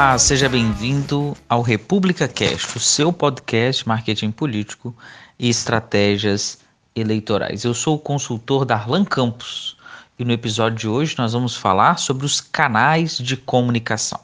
Olá, 0.00 0.16
seja 0.16 0.48
bem-vindo 0.48 1.36
ao 1.48 1.60
República 1.60 2.28
Cast, 2.28 2.76
o 2.76 2.80
seu 2.80 3.12
podcast 3.12 3.86
marketing 3.86 4.30
político 4.30 4.94
e 5.36 5.48
estratégias 5.48 6.60
eleitorais. 6.94 7.64
Eu 7.64 7.74
sou 7.74 7.96
o 7.96 7.98
consultor 7.98 8.64
Darlan 8.64 9.04
Campos 9.04 9.76
e 10.16 10.24
no 10.24 10.30
episódio 10.30 10.78
de 10.78 10.86
hoje 10.86 11.16
nós 11.18 11.32
vamos 11.32 11.56
falar 11.56 11.98
sobre 11.98 12.24
os 12.24 12.40
canais 12.40 13.18
de 13.18 13.36
comunicação. 13.36 14.20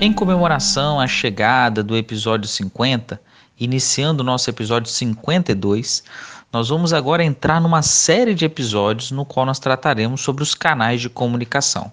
Em 0.00 0.10
comemoração 0.10 0.98
à 0.98 1.06
chegada 1.06 1.82
do 1.82 1.98
episódio 1.98 2.48
50, 2.48 3.20
iniciando 3.60 4.22
o 4.22 4.26
nosso 4.26 4.48
episódio 4.48 4.90
52, 4.90 6.04
nós 6.50 6.70
vamos 6.70 6.94
agora 6.94 7.22
entrar 7.22 7.60
numa 7.60 7.82
série 7.82 8.32
de 8.32 8.46
episódios 8.46 9.10
no 9.10 9.26
qual 9.26 9.44
nós 9.44 9.58
trataremos 9.58 10.22
sobre 10.22 10.42
os 10.42 10.54
canais 10.54 11.02
de 11.02 11.10
comunicação. 11.10 11.92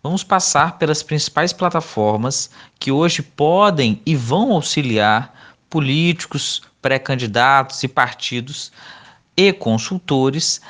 Vamos 0.00 0.22
passar 0.22 0.78
pelas 0.78 1.02
principais 1.02 1.52
plataformas 1.52 2.50
que 2.78 2.92
hoje 2.92 3.20
podem 3.20 4.00
e 4.06 4.14
vão 4.14 4.52
auxiliar 4.52 5.34
políticos, 5.68 6.62
pré-candidatos 6.80 7.82
e 7.82 7.88
partidos 7.88 8.70
e 9.36 9.52
consultores 9.52 10.60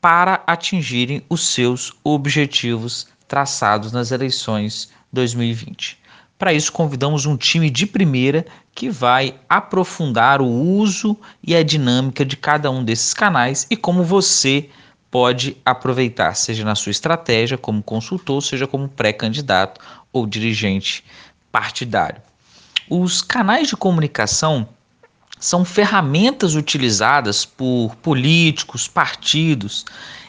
para 0.00 0.44
atingirem 0.46 1.24
os 1.28 1.48
seus 1.48 1.92
objetivos 2.04 3.08
traçados 3.26 3.90
nas 3.90 4.12
eleições 4.12 4.90
2020. 5.12 5.98
Para 6.38 6.52
isso, 6.52 6.72
convidamos 6.72 7.26
um 7.26 7.36
time 7.36 7.68
de 7.68 7.84
primeira 7.84 8.46
que 8.72 8.88
vai 8.88 9.34
aprofundar 9.48 10.40
o 10.40 10.46
uso 10.46 11.16
e 11.42 11.56
a 11.56 11.64
dinâmica 11.64 12.24
de 12.24 12.36
cada 12.36 12.70
um 12.70 12.84
desses 12.84 13.12
canais 13.12 13.66
e 13.68 13.76
como 13.76 14.04
você 14.04 14.70
pode 15.10 15.56
aproveitar, 15.64 16.34
seja 16.34 16.64
na 16.64 16.74
sua 16.74 16.90
estratégia 16.90 17.56
como 17.56 17.82
consultor, 17.82 18.42
seja 18.42 18.66
como 18.66 18.88
pré-candidato 18.88 19.80
ou 20.12 20.26
dirigente 20.26 21.04
partidário. 21.50 22.20
Os 22.90 23.22
canais 23.22 23.68
de 23.68 23.76
comunicação 23.76 24.68
são 25.38 25.64
ferramentas 25.64 26.54
utilizadas 26.54 27.44
por 27.44 27.94
políticos, 27.96 28.88
partidos, 28.88 29.84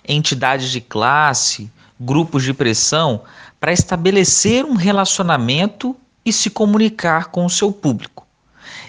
entidades 0.08 0.70
de 0.70 0.82
classe, 0.82 1.72
grupos 2.00 2.44
de 2.44 2.54
pressão 2.54 3.24
para 3.60 3.74
estabelecer 3.74 4.64
um 4.64 4.76
relacionamento 4.76 5.96
e 6.24 6.32
se 6.32 6.50
comunicar 6.50 7.26
com 7.26 7.46
o 7.46 7.50
seu 7.50 7.72
público. 7.72 8.26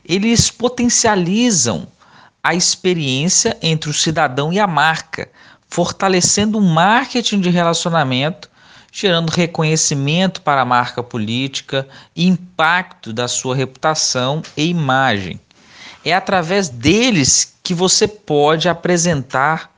Eles 0.04 0.50
potencializam 0.50 1.88
a 2.42 2.54
experiência 2.54 3.56
entre 3.60 3.91
o 3.91 3.94
cidadão 3.94 4.52
e 4.52 4.58
a 4.58 4.66
marca, 4.66 5.30
fortalecendo 5.70 6.58
o 6.58 6.60
marketing 6.60 7.40
de 7.40 7.48
relacionamento, 7.48 8.50
gerando 8.92 9.30
reconhecimento 9.30 10.42
para 10.42 10.62
a 10.62 10.64
marca 10.64 11.02
política 11.02 11.86
impacto 12.14 13.12
da 13.12 13.28
sua 13.28 13.54
reputação 13.54 14.42
e 14.56 14.68
imagem. 14.68 15.41
É 16.04 16.12
através 16.12 16.68
deles 16.68 17.54
que 17.62 17.72
você 17.72 18.08
pode 18.08 18.68
apresentar 18.68 19.70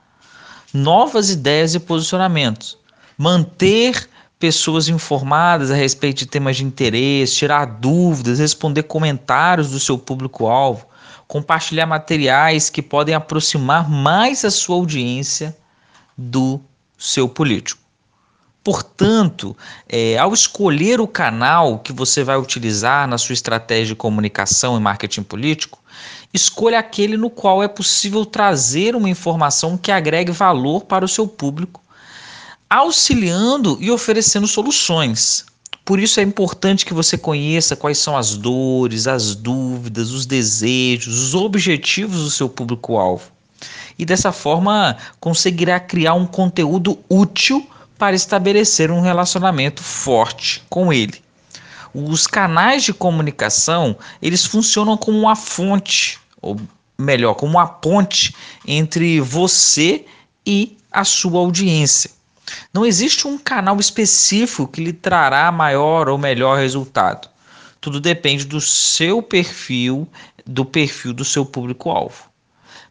novas 0.73 1.29
ideias 1.29 1.75
e 1.75 1.79
posicionamentos 1.79 2.77
manter 3.17 4.09
pessoas 4.39 4.89
informadas 4.89 5.71
a 5.71 5.75
respeito 5.75 6.19
de 6.19 6.25
temas 6.25 6.57
de 6.57 6.65
interesse, 6.65 7.35
tirar 7.35 7.65
dúvidas, 7.65 8.39
responder 8.39 8.83
comentários 8.83 9.69
do 9.69 9.79
seu 9.79 9.97
público-alvo, 9.97 10.85
compartilhar 11.27 11.85
materiais 11.85 12.69
que 12.69 12.81
podem 12.81 13.15
aproximar 13.15 13.89
mais 13.89 14.43
a 14.43 14.51
sua 14.51 14.75
audiência 14.75 15.55
do 16.17 16.59
seu 16.97 17.27
político. 17.27 17.81
Portanto, 18.63 19.57
é, 19.89 20.17
ao 20.17 20.33
escolher 20.33 21.01
o 21.01 21.07
canal 21.07 21.79
que 21.79 21.91
você 21.91 22.23
vai 22.23 22.37
utilizar 22.37 23.07
na 23.07 23.17
sua 23.17 23.33
estratégia 23.33 23.87
de 23.87 23.95
comunicação 23.95 24.77
e 24.77 24.79
marketing 24.79 25.23
político, 25.23 25.83
escolha 26.33 26.79
aquele 26.79 27.17
no 27.17 27.29
qual 27.29 27.61
é 27.61 27.67
possível 27.67 28.25
trazer 28.25 28.95
uma 28.95 29.09
informação 29.09 29.77
que 29.77 29.91
agregue 29.91 30.31
valor 30.31 30.85
para 30.85 31.03
o 31.03 31.09
seu 31.09 31.27
público 31.27 31.83
auxiliando 32.69 33.77
e 33.79 33.91
oferecendo 33.91 34.47
soluções. 34.47 35.45
Por 35.85 35.99
isso 35.99 36.19
é 36.19 36.23
importante 36.23 36.85
que 36.85 36.93
você 36.93 37.17
conheça 37.17 37.75
quais 37.75 37.99
são 37.99 38.17
as 38.17 38.35
dores, 38.35 39.05
as 39.05 39.35
dúvidas, 39.35 40.11
os 40.11 40.25
desejos, 40.25 41.21
os 41.21 41.35
objetivos 41.35 42.23
do 42.23 42.31
seu 42.31 42.49
público-alvo. 42.49 43.32
E 43.97 44.05
dessa 44.05 44.31
forma 44.31 44.97
conseguirá 45.19 45.79
criar 45.79 46.13
um 46.13 46.25
conteúdo 46.25 46.99
útil 47.09 47.67
para 47.97 48.15
estabelecer 48.15 48.91
um 48.91 49.01
relacionamento 49.01 49.81
forte 49.81 50.63
com 50.69 50.91
ele. 50.91 51.21
Os 51.93 52.25
canais 52.25 52.83
de 52.83 52.93
comunicação, 52.93 53.95
eles 54.21 54.45
funcionam 54.45 54.97
como 54.97 55.19
uma 55.19 55.35
fonte, 55.35 56.19
ou 56.41 56.59
melhor, 56.97 57.35
como 57.35 57.53
uma 57.53 57.67
ponte 57.67 58.35
entre 58.67 59.21
você 59.21 60.05
e 60.45 60.75
a 60.91 61.03
sua 61.03 61.39
audiência. 61.39 62.09
Não 62.73 62.85
existe 62.85 63.27
um 63.27 63.37
canal 63.37 63.79
específico 63.79 64.67
que 64.67 64.83
lhe 64.83 64.93
trará 64.93 65.51
maior 65.51 66.09
ou 66.09 66.17
melhor 66.17 66.57
resultado. 66.57 67.29
Tudo 67.79 67.99
depende 67.99 68.45
do 68.45 68.59
seu 68.59 69.21
perfil, 69.21 70.07
do 70.45 70.65
perfil 70.65 71.13
do 71.13 71.23
seu 71.23 71.45
público-alvo. 71.45 72.32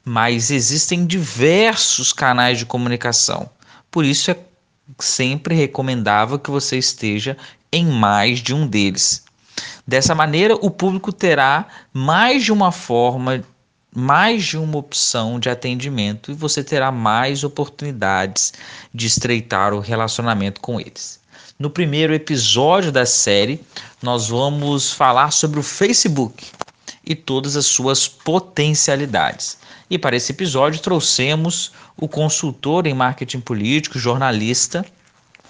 Mas 0.05 0.51
existem 0.51 1.07
diversos 1.07 2.13
canais 2.13 2.59
de 2.59 2.67
comunicação. 2.67 3.49
Por 3.91 4.05
isso 4.05 4.31
é 4.31 4.37
sempre 4.99 5.55
recomendável 5.55 6.39
que 6.39 6.51
você 6.51 6.77
esteja 6.77 7.37
em 7.73 7.87
mais 7.87 8.41
de 8.41 8.55
um 8.55 8.67
deles. 8.67 9.25
Dessa 9.87 10.15
maneira, 10.15 10.55
o 10.55 10.71
público 10.71 11.13
terá 11.13 11.67
mais 11.93 12.45
de 12.45 12.53
uma 12.53 12.73
forma 12.73 13.43
mais 13.95 14.45
de 14.45 14.57
uma 14.57 14.79
opção 14.79 15.39
de 15.39 15.51
atendimento 15.51 16.31
e 16.31 16.35
você 16.35 16.65
terá 16.65 16.91
mais 16.91 17.45
oportunidades 17.45 18.55
de 18.93 19.07
estreitar 19.07 19.75
o 19.75 19.81
relacionamento 19.81 20.61
com 20.63 20.81
eles. 20.81 21.21
No 21.59 21.69
primeiro 21.69 22.15
episódio 22.15 22.91
da 22.91 23.05
série, 23.05 23.63
nós 24.03 24.29
vamos 24.29 24.93
falar 24.93 25.31
sobre 25.31 25.61
o 25.61 25.63
Facebook 25.63 26.47
e 27.05 27.15
todas 27.15 27.57
as 27.57 27.67
suas 27.67 28.07
potencialidades. 28.07 29.59
E 29.91 29.99
para 29.99 30.17
esse 30.17 30.33
episódio 30.33 30.81
trouxemos 30.81 31.73
o 31.97 32.09
consultor 32.09 32.87
em 32.87 32.95
marketing 32.95 33.41
político, 33.41 33.99
jornalista 33.99 34.85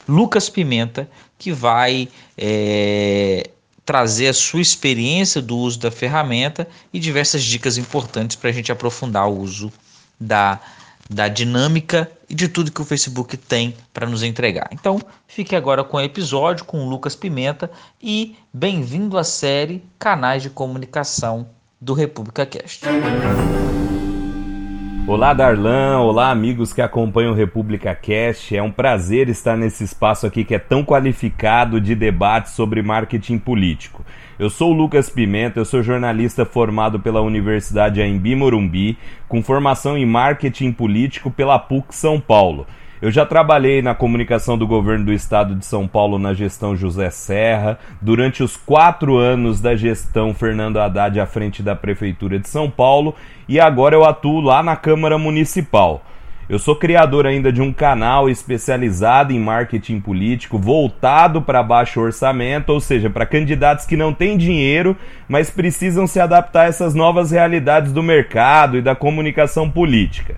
Lucas 0.08 0.48
Pimenta, 0.48 1.08
que 1.38 1.52
vai 1.52 2.08
é, 2.36 3.50
trazer 3.84 4.28
a 4.28 4.34
sua 4.34 4.60
experiência 4.60 5.40
do 5.40 5.56
uso 5.56 5.78
da 5.78 5.90
ferramenta 5.90 6.68
e 6.92 6.98
diversas 6.98 7.42
dicas 7.44 7.78
importantes 7.78 8.36
para 8.36 8.50
a 8.50 8.52
gente 8.52 8.72
aprofundar 8.72 9.28
o 9.28 9.38
uso 9.38 9.72
da, 10.18 10.60
da 11.08 11.28
dinâmica 11.28 12.10
e 12.32 12.34
de 12.34 12.48
tudo 12.48 12.72
que 12.72 12.80
o 12.80 12.84
Facebook 12.84 13.36
tem 13.36 13.76
para 13.92 14.08
nos 14.08 14.22
entregar. 14.22 14.70
Então, 14.72 14.98
fique 15.28 15.54
agora 15.54 15.84
com 15.84 15.98
o 15.98 16.00
episódio 16.00 16.64
com 16.64 16.82
o 16.82 16.88
Lucas 16.88 17.14
Pimenta 17.14 17.70
e 18.02 18.34
bem-vindo 18.52 19.18
à 19.18 19.22
série 19.22 19.84
Canais 19.98 20.42
de 20.42 20.48
Comunicação 20.48 21.46
do 21.78 21.92
República 21.92 22.46
Cast. 22.46 22.86
Olá 25.04 25.34
Darlan, 25.34 25.98
olá 25.98 26.30
amigos 26.30 26.72
que 26.72 26.80
acompanham 26.80 27.32
o 27.32 27.34
República 27.34 27.92
Cast. 27.92 28.56
É 28.56 28.62
um 28.62 28.70
prazer 28.70 29.28
estar 29.28 29.56
nesse 29.56 29.82
espaço 29.82 30.28
aqui 30.28 30.44
que 30.44 30.54
é 30.54 30.60
tão 30.60 30.84
qualificado 30.84 31.80
de 31.80 31.96
debate 31.96 32.50
sobre 32.50 32.82
marketing 32.82 33.38
político. 33.38 34.04
Eu 34.38 34.48
sou 34.48 34.70
o 34.70 34.72
Lucas 34.72 35.10
Pimenta, 35.10 35.58
eu 35.58 35.64
sou 35.64 35.82
jornalista 35.82 36.44
formado 36.44 37.00
pela 37.00 37.20
Universidade 37.20 38.00
Aembi 38.00 38.36
Morumbi, 38.36 38.96
com 39.28 39.42
formação 39.42 39.98
em 39.98 40.06
marketing 40.06 40.70
político 40.70 41.32
pela 41.32 41.58
PUC 41.58 41.92
São 41.92 42.20
Paulo. 42.20 42.64
Eu 43.02 43.10
já 43.10 43.26
trabalhei 43.26 43.82
na 43.82 43.96
comunicação 43.96 44.56
do 44.56 44.64
governo 44.64 45.06
do 45.06 45.12
estado 45.12 45.56
de 45.56 45.66
São 45.66 45.88
Paulo 45.88 46.20
na 46.20 46.32
gestão 46.34 46.76
José 46.76 47.10
Serra, 47.10 47.76
durante 48.00 48.44
os 48.44 48.56
quatro 48.56 49.16
anos 49.16 49.60
da 49.60 49.74
gestão 49.74 50.32
Fernando 50.32 50.78
Haddad 50.78 51.18
à 51.18 51.26
frente 51.26 51.64
da 51.64 51.74
Prefeitura 51.74 52.38
de 52.38 52.48
São 52.48 52.70
Paulo 52.70 53.16
e 53.48 53.58
agora 53.58 53.96
eu 53.96 54.04
atuo 54.04 54.40
lá 54.40 54.62
na 54.62 54.76
Câmara 54.76 55.18
Municipal. 55.18 56.00
Eu 56.48 56.60
sou 56.60 56.76
criador 56.76 57.26
ainda 57.26 57.52
de 57.52 57.60
um 57.60 57.72
canal 57.72 58.30
especializado 58.30 59.32
em 59.32 59.40
marketing 59.40 59.98
político, 59.98 60.56
voltado 60.56 61.42
para 61.42 61.60
baixo 61.60 62.00
orçamento, 62.00 62.70
ou 62.70 62.78
seja, 62.78 63.10
para 63.10 63.26
candidatos 63.26 63.84
que 63.84 63.96
não 63.96 64.14
têm 64.14 64.38
dinheiro, 64.38 64.96
mas 65.28 65.50
precisam 65.50 66.06
se 66.06 66.20
adaptar 66.20 66.66
a 66.66 66.68
essas 66.68 66.94
novas 66.94 67.32
realidades 67.32 67.92
do 67.92 68.00
mercado 68.00 68.78
e 68.78 68.82
da 68.82 68.94
comunicação 68.94 69.68
política. 69.68 70.36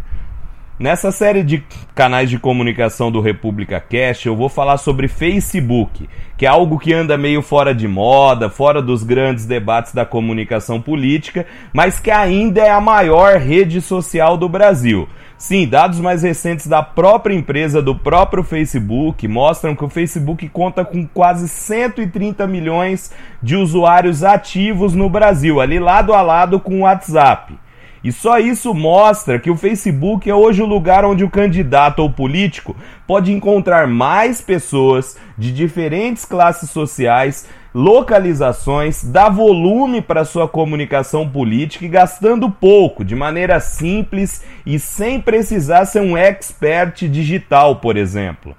Nessa 0.76 1.12
série 1.12 1.44
de 1.44 1.62
canais 1.94 2.28
de 2.28 2.36
comunicação 2.36 3.08
do 3.08 3.20
República 3.20 3.78
Cast, 3.78 4.26
eu 4.26 4.34
vou 4.34 4.48
falar 4.48 4.76
sobre 4.76 5.06
Facebook, 5.06 6.08
que 6.36 6.44
é 6.44 6.48
algo 6.48 6.80
que 6.80 6.92
anda 6.92 7.16
meio 7.16 7.42
fora 7.42 7.72
de 7.72 7.86
moda, 7.86 8.50
fora 8.50 8.82
dos 8.82 9.04
grandes 9.04 9.46
debates 9.46 9.94
da 9.94 10.04
comunicação 10.04 10.80
política, 10.80 11.46
mas 11.72 12.00
que 12.00 12.10
ainda 12.10 12.60
é 12.60 12.70
a 12.70 12.80
maior 12.80 13.38
rede 13.38 13.80
social 13.80 14.36
do 14.36 14.48
Brasil. 14.48 15.08
Sim, 15.38 15.68
dados 15.68 16.00
mais 16.00 16.24
recentes 16.24 16.66
da 16.66 16.82
própria 16.82 17.36
empresa, 17.36 17.80
do 17.80 17.94
próprio 17.94 18.42
Facebook, 18.42 19.28
mostram 19.28 19.76
que 19.76 19.84
o 19.84 19.88
Facebook 19.88 20.48
conta 20.48 20.84
com 20.84 21.06
quase 21.06 21.48
130 21.48 22.48
milhões 22.48 23.12
de 23.40 23.54
usuários 23.54 24.24
ativos 24.24 24.92
no 24.92 25.08
Brasil, 25.08 25.60
ali 25.60 25.78
lado 25.78 26.12
a 26.12 26.20
lado 26.20 26.58
com 26.58 26.80
o 26.80 26.82
WhatsApp. 26.82 27.62
E 28.04 28.12
só 28.12 28.38
isso 28.38 28.74
mostra 28.74 29.38
que 29.38 29.50
o 29.50 29.56
Facebook 29.56 30.28
é 30.28 30.34
hoje 30.34 30.60
o 30.60 30.66
lugar 30.66 31.06
onde 31.06 31.24
o 31.24 31.30
candidato 31.30 32.00
ou 32.00 32.10
político 32.10 32.76
pode 33.06 33.32
encontrar 33.32 33.86
mais 33.86 34.42
pessoas 34.42 35.16
de 35.38 35.50
diferentes 35.50 36.26
classes 36.26 36.68
sociais, 36.68 37.48
localizações, 37.74 39.02
dar 39.02 39.30
volume 39.30 40.02
para 40.02 40.26
sua 40.26 40.46
comunicação 40.46 41.26
política 41.26 41.86
e 41.86 41.88
gastando 41.88 42.50
pouco, 42.50 43.02
de 43.02 43.16
maneira 43.16 43.58
simples 43.58 44.44
e 44.66 44.78
sem 44.78 45.18
precisar 45.18 45.86
ser 45.86 46.02
um 46.02 46.14
expert 46.14 47.08
digital, 47.08 47.76
por 47.76 47.96
exemplo. 47.96 48.54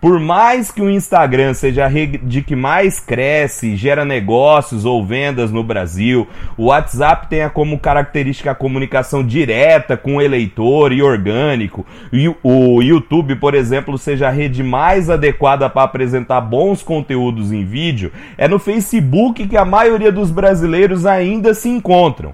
Por 0.00 0.20
mais 0.20 0.70
que 0.70 0.80
o 0.80 0.88
Instagram 0.88 1.54
seja 1.54 1.84
a 1.84 1.88
rede 1.88 2.40
que 2.42 2.54
mais 2.54 3.00
cresce, 3.00 3.74
gera 3.74 4.04
negócios 4.04 4.84
ou 4.84 5.04
vendas 5.04 5.50
no 5.50 5.64
Brasil, 5.64 6.28
o 6.56 6.66
WhatsApp 6.66 7.26
tenha 7.26 7.50
como 7.50 7.80
característica 7.80 8.52
a 8.52 8.54
comunicação 8.54 9.24
direta 9.24 9.96
com 9.96 10.16
o 10.16 10.22
eleitor 10.22 10.92
e 10.92 11.02
orgânico, 11.02 11.84
e 12.12 12.28
o 12.28 12.80
YouTube, 12.80 13.34
por 13.36 13.56
exemplo, 13.56 13.98
seja 13.98 14.28
a 14.28 14.30
rede 14.30 14.62
mais 14.62 15.10
adequada 15.10 15.68
para 15.68 15.82
apresentar 15.82 16.42
bons 16.42 16.80
conteúdos 16.80 17.50
em 17.50 17.64
vídeo, 17.64 18.12
é 18.36 18.46
no 18.46 18.60
Facebook 18.60 19.48
que 19.48 19.56
a 19.56 19.64
maioria 19.64 20.12
dos 20.12 20.30
brasileiros 20.30 21.06
ainda 21.06 21.52
se 21.54 21.68
encontram. 21.68 22.32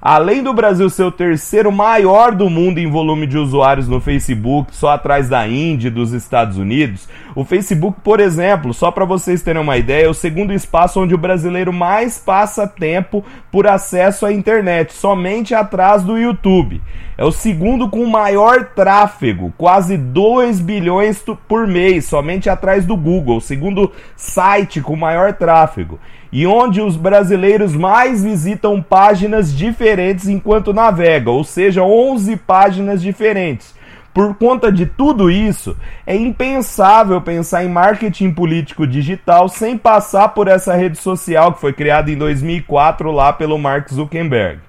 Além 0.00 0.42
do 0.42 0.52
Brasil 0.52 0.90
ser 0.90 1.04
o 1.04 1.10
terceiro 1.10 1.72
maior 1.72 2.34
do 2.34 2.50
mundo 2.50 2.78
em 2.78 2.90
volume 2.90 3.26
de 3.26 3.38
usuários 3.38 3.88
no 3.88 3.98
Facebook, 3.98 4.76
só 4.76 4.90
atrás 4.90 5.28
da 5.28 5.48
Índia 5.48 5.88
e 5.88 5.90
dos 5.90 6.12
Estados 6.12 6.58
Unidos, 6.58 7.08
o 7.34 7.44
Facebook, 7.44 7.98
por 8.04 8.20
exemplo, 8.20 8.74
só 8.74 8.90
para 8.90 9.06
vocês 9.06 9.42
terem 9.42 9.62
uma 9.62 9.78
ideia, 9.78 10.04
é 10.04 10.08
o 10.08 10.14
segundo 10.14 10.52
espaço 10.52 11.00
onde 11.00 11.14
o 11.14 11.18
brasileiro 11.18 11.72
mais 11.72 12.18
passa 12.18 12.68
tempo 12.68 13.24
por 13.50 13.66
acesso 13.66 14.26
à 14.26 14.32
internet, 14.32 14.92
somente 14.92 15.54
atrás 15.54 16.02
do 16.04 16.18
YouTube. 16.18 16.82
É 17.16 17.24
o 17.24 17.32
segundo 17.32 17.88
com 17.88 18.04
maior 18.04 18.66
tráfego, 18.74 19.52
quase 19.56 19.96
2 19.96 20.60
bilhões 20.60 21.24
por 21.48 21.66
mês, 21.66 22.04
somente 22.04 22.50
atrás 22.50 22.84
do 22.84 22.96
Google, 22.96 23.38
o 23.38 23.40
segundo 23.40 23.90
site 24.14 24.82
com 24.82 24.94
maior 24.94 25.32
tráfego 25.32 25.98
e 26.36 26.46
onde 26.46 26.82
os 26.82 26.98
brasileiros 26.98 27.74
mais 27.74 28.22
visitam 28.22 28.82
páginas 28.82 29.56
diferentes 29.56 30.28
enquanto 30.28 30.70
navegam, 30.70 31.32
ou 31.32 31.42
seja, 31.42 31.82
11 31.82 32.36
páginas 32.36 33.00
diferentes. 33.00 33.74
Por 34.12 34.34
conta 34.34 34.70
de 34.70 34.84
tudo 34.84 35.30
isso, 35.30 35.74
é 36.06 36.14
impensável 36.14 37.22
pensar 37.22 37.64
em 37.64 37.70
marketing 37.70 38.32
político 38.32 38.86
digital 38.86 39.48
sem 39.48 39.78
passar 39.78 40.28
por 40.28 40.46
essa 40.46 40.74
rede 40.74 40.98
social 40.98 41.54
que 41.54 41.60
foi 41.62 41.72
criada 41.72 42.10
em 42.10 42.18
2004 42.18 43.10
lá 43.10 43.32
pelo 43.32 43.56
Mark 43.56 43.88
Zuckerberg. 43.88 44.60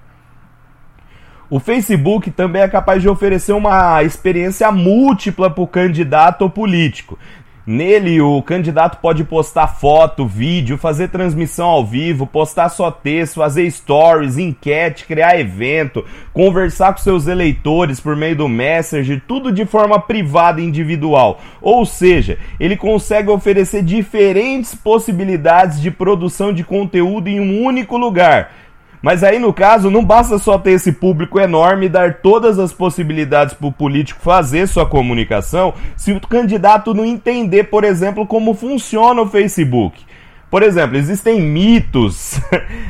O 1.50 1.60
Facebook 1.60 2.30
também 2.30 2.62
é 2.62 2.68
capaz 2.68 3.02
de 3.02 3.10
oferecer 3.10 3.52
uma 3.52 4.02
experiência 4.02 4.72
múltipla 4.72 5.50
para 5.50 5.64
o 5.64 5.68
candidato 5.68 6.40
ou 6.40 6.50
político, 6.50 7.18
Nele, 7.70 8.18
o 8.18 8.40
candidato 8.40 8.96
pode 8.96 9.22
postar 9.24 9.66
foto, 9.66 10.26
vídeo, 10.26 10.78
fazer 10.78 11.08
transmissão 11.08 11.66
ao 11.66 11.84
vivo, 11.84 12.26
postar 12.26 12.70
só 12.70 12.90
texto, 12.90 13.34
fazer 13.34 13.70
stories, 13.70 14.38
enquete, 14.38 15.04
criar 15.04 15.38
evento, 15.38 16.02
conversar 16.32 16.94
com 16.94 17.00
seus 17.00 17.26
eleitores 17.26 18.00
por 18.00 18.16
meio 18.16 18.34
do 18.34 18.48
Messenger, 18.48 19.20
tudo 19.28 19.52
de 19.52 19.66
forma 19.66 20.00
privada 20.00 20.62
e 20.62 20.64
individual. 20.64 21.42
Ou 21.60 21.84
seja, 21.84 22.38
ele 22.58 22.74
consegue 22.74 23.28
oferecer 23.28 23.82
diferentes 23.82 24.74
possibilidades 24.74 25.78
de 25.78 25.90
produção 25.90 26.54
de 26.54 26.64
conteúdo 26.64 27.28
em 27.28 27.38
um 27.38 27.62
único 27.62 27.98
lugar 27.98 28.50
mas 29.00 29.22
aí, 29.22 29.38
no 29.38 29.52
caso, 29.52 29.90
não 29.90 30.04
basta 30.04 30.38
só 30.38 30.58
ter 30.58 30.72
esse 30.72 30.92
público 30.92 31.38
enorme 31.38 31.86
e 31.86 31.88
dar 31.88 32.14
todas 32.14 32.58
as 32.58 32.72
possibilidades 32.72 33.54
para 33.54 33.68
o 33.68 33.72
político 33.72 34.20
fazer 34.20 34.66
sua 34.66 34.86
comunicação 34.86 35.74
se 35.96 36.12
o 36.12 36.20
candidato 36.20 36.92
não 36.92 37.04
entender, 37.04 37.64
por 37.64 37.84
exemplo, 37.84 38.26
como 38.26 38.54
funciona 38.54 39.22
o 39.22 39.28
Facebook. 39.28 40.08
Por 40.50 40.62
exemplo, 40.62 40.96
existem 40.96 41.40
mitos, 41.40 42.40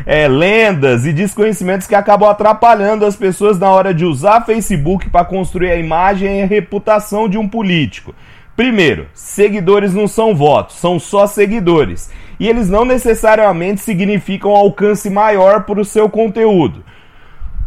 é, 0.06 0.28
lendas 0.28 1.04
e 1.04 1.12
desconhecimentos 1.12 1.88
que 1.88 1.94
acabam 1.94 2.30
atrapalhando 2.30 3.04
as 3.04 3.16
pessoas 3.16 3.58
na 3.58 3.68
hora 3.68 3.92
de 3.92 4.04
usar 4.04 4.46
Facebook 4.46 5.10
para 5.10 5.24
construir 5.24 5.70
a 5.72 5.76
imagem 5.76 6.38
e 6.38 6.42
a 6.42 6.46
reputação 6.46 7.28
de 7.28 7.36
um 7.36 7.48
político. 7.48 8.14
Primeiro, 8.56 9.06
seguidores 9.12 9.92
não 9.92 10.08
são 10.08 10.34
votos, 10.34 10.76
são 10.76 10.98
só 10.98 11.26
seguidores 11.26 12.10
e 12.38 12.48
eles 12.48 12.68
não 12.68 12.84
necessariamente 12.84 13.80
significam 13.80 14.54
alcance 14.54 15.10
maior 15.10 15.64
para 15.64 15.80
o 15.80 15.84
seu 15.84 16.08
conteúdo. 16.08 16.84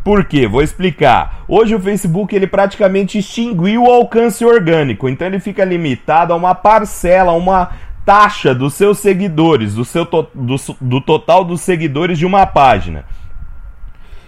Por 0.03 0.25
quê? 0.25 0.47
Vou 0.47 0.63
explicar. 0.63 1.43
Hoje 1.47 1.75
o 1.75 1.79
Facebook 1.79 2.35
ele 2.35 2.47
praticamente 2.47 3.19
extinguiu 3.19 3.83
o 3.83 3.91
alcance 3.91 4.43
orgânico, 4.43 5.07
então 5.07 5.27
ele 5.27 5.39
fica 5.39 5.63
limitado 5.63 6.33
a 6.33 6.35
uma 6.35 6.55
parcela, 6.55 7.31
a 7.31 7.35
uma 7.35 7.69
taxa 8.03 8.55
dos 8.55 8.73
seus 8.73 8.97
seguidores, 8.97 9.75
do, 9.75 9.85
seu 9.85 10.05
to 10.05 10.27
do, 10.33 10.55
do 10.81 11.01
total 11.01 11.43
dos 11.43 11.61
seguidores 11.61 12.17
de 12.17 12.25
uma 12.25 12.47
página. 12.47 13.05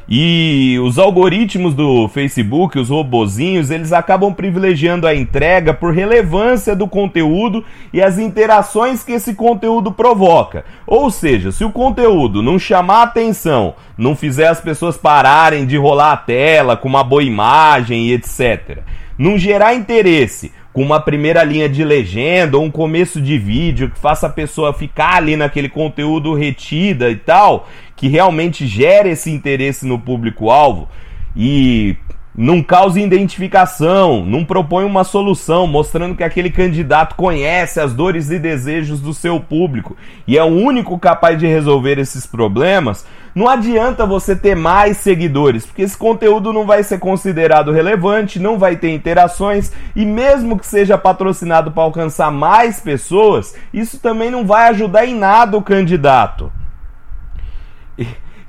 E 0.07 0.77
os 0.83 1.00
algoritmos 1.00 1.73
do 1.73 2.07
Facebook, 2.09 2.77
os 2.77 2.89
robozinhos, 2.89 3.71
eles 3.71 3.94
acabam 3.94 4.33
privilegiando 4.33 5.07
a 5.07 5.15
entrega 5.15 5.73
por 5.73 5.94
relevância 5.94 6.75
do 6.75 6.88
conteúdo 6.88 7.63
e 7.94 8.01
as 8.01 8.17
interações 8.17 9.03
que 9.03 9.13
esse 9.13 9.33
conteúdo 9.33 9.91
provoca. 9.91 10.65
Ou 10.85 11.09
seja, 11.09 11.51
se 11.51 11.63
o 11.63 11.71
conteúdo 11.71 12.41
não 12.41 12.59
chamar 12.59 13.03
atenção, 13.03 13.75
não 13.97 14.15
fizer 14.15 14.47
as 14.47 14.59
pessoas 14.59 14.97
pararem 14.97 15.65
de 15.65 15.77
rolar 15.77 16.11
a 16.11 16.17
tela 16.17 16.75
com 16.75 16.89
uma 16.89 17.03
boa 17.03 17.23
imagem 17.23 18.07
e 18.07 18.13
etc., 18.13 18.79
não 19.17 19.38
gerar 19.38 19.75
interesse 19.75 20.51
com 20.73 20.81
uma 20.81 20.99
primeira 20.99 21.44
linha 21.44 21.69
de 21.69 21.83
legenda 21.83 22.57
ou 22.57 22.63
um 22.63 22.71
começo 22.71 23.21
de 23.21 23.38
vídeo 23.38 23.91
que 23.91 23.99
faça 23.99 24.25
a 24.25 24.29
pessoa 24.29 24.73
ficar 24.73 25.18
ali 25.18 25.37
naquele 25.37 25.69
conteúdo 25.69 26.33
retida 26.33 27.11
e 27.11 27.16
tal, 27.16 27.69
que 28.04 28.10
realmente 28.10 28.68
gere 28.68 29.12
esse 29.12 29.31
interesse 29.31 29.86
no 29.86 29.98
público-alvo 29.98 30.90
e 31.33 31.95
não 32.36 32.62
cause 32.62 33.00
identificação, 33.00 34.26
não 34.26 34.44
propõe 34.44 34.83
uma 34.83 35.06
solução, 35.06 35.66
mostrando 35.66 36.14
que 36.14 36.22
aquele 36.22 36.50
candidato 36.50 37.16
conhece 37.16 37.80
as 37.80 37.94
dores 37.94 38.30
e 38.30 38.38
desejos 38.38 39.00
do 39.00 39.14
seu 39.14 39.40
público 39.40 39.95
e 40.28 40.38
é 40.38 40.44
o 40.44 40.48
único 40.48 41.00
capaz 41.00 41.40
de 41.40 41.48
resolver 41.48 41.98
esses 41.98 42.26
problemas, 42.26 43.06
não 43.33 43.48
adianta 43.48 44.06
você 44.06 44.36
ter 44.36 44.54
mais 44.54 44.98
seguidores, 44.98 45.66
porque 45.66 45.83
esse 45.83 45.98
conteúdo 45.98 46.52
não 46.52 46.66
vai 46.66 46.83
ser 46.83 47.00
considerado 47.00 47.72
relevante, 47.72 48.38
não 48.38 48.60
vai 48.60 48.76
ter 48.76 48.90
interações 48.90 49.72
e 49.95 50.06
mesmo 50.06 50.60
que 50.60 50.68
seja 50.68 50.98
patrocinado 50.98 51.72
para 51.72 51.83
alcançar 51.83 52.30
mais 52.30 52.81
pessoas, 52.81 53.56
isso 53.74 53.98
também 53.98 54.30
não 54.30 54.45
vai 54.45 54.68
ajudar 54.68 55.06
em 55.06 55.16
nada 55.16 55.56
o 55.56 55.62
candidato. 55.62 56.52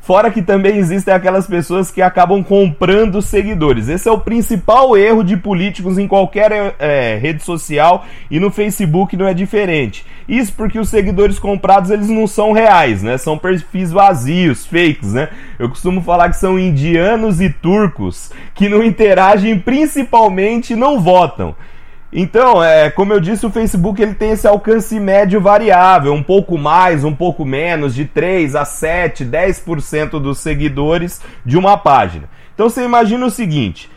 Fora 0.04 0.30
que 0.30 0.42
também 0.42 0.76
existem 0.76 1.14
aquelas 1.14 1.46
pessoas 1.46 1.90
que 1.90 2.02
acabam 2.02 2.44
comprando 2.44 3.22
seguidores. 3.22 3.88
Esse 3.88 4.06
é 4.06 4.12
o 4.12 4.18
principal 4.18 4.94
erro 4.98 5.24
de 5.24 5.34
políticos 5.34 5.96
em 5.96 6.06
qualquer 6.06 6.74
é, 6.78 7.16
rede 7.16 7.42
social 7.42 8.04
e 8.30 8.38
no 8.38 8.50
Facebook 8.50 9.16
não 9.16 9.26
é 9.26 9.32
diferente. 9.32 10.04
Isso 10.28 10.52
porque 10.52 10.78
os 10.78 10.90
seguidores 10.90 11.38
comprados 11.38 11.90
eles 11.90 12.10
não 12.10 12.26
são 12.26 12.52
reais, 12.52 13.02
né? 13.02 13.16
São 13.16 13.38
perfis 13.38 13.90
vazios, 13.90 14.66
fakes, 14.66 15.14
né? 15.14 15.30
Eu 15.58 15.70
costumo 15.70 16.02
falar 16.02 16.28
que 16.28 16.36
são 16.36 16.58
indianos 16.58 17.40
e 17.40 17.48
turcos 17.48 18.30
que 18.54 18.68
não 18.68 18.84
interagem, 18.84 19.58
principalmente 19.58 20.76
não 20.76 21.00
votam. 21.00 21.56
Então, 22.16 22.62
é, 22.62 22.90
como 22.90 23.12
eu 23.12 23.18
disse, 23.18 23.44
o 23.44 23.50
Facebook 23.50 24.00
ele 24.00 24.14
tem 24.14 24.30
esse 24.30 24.46
alcance 24.46 25.00
médio 25.00 25.40
variável, 25.40 26.12
um 26.12 26.22
pouco 26.22 26.56
mais, 26.56 27.02
um 27.02 27.12
pouco 27.12 27.44
menos, 27.44 27.92
de 27.92 28.04
3 28.04 28.54
a 28.54 28.64
7, 28.64 29.24
10% 29.24 30.20
dos 30.20 30.38
seguidores 30.38 31.20
de 31.44 31.58
uma 31.58 31.76
página. 31.76 32.28
Então 32.54 32.70
você 32.70 32.84
imagina 32.84 33.26
o 33.26 33.30
seguinte: 33.30 33.90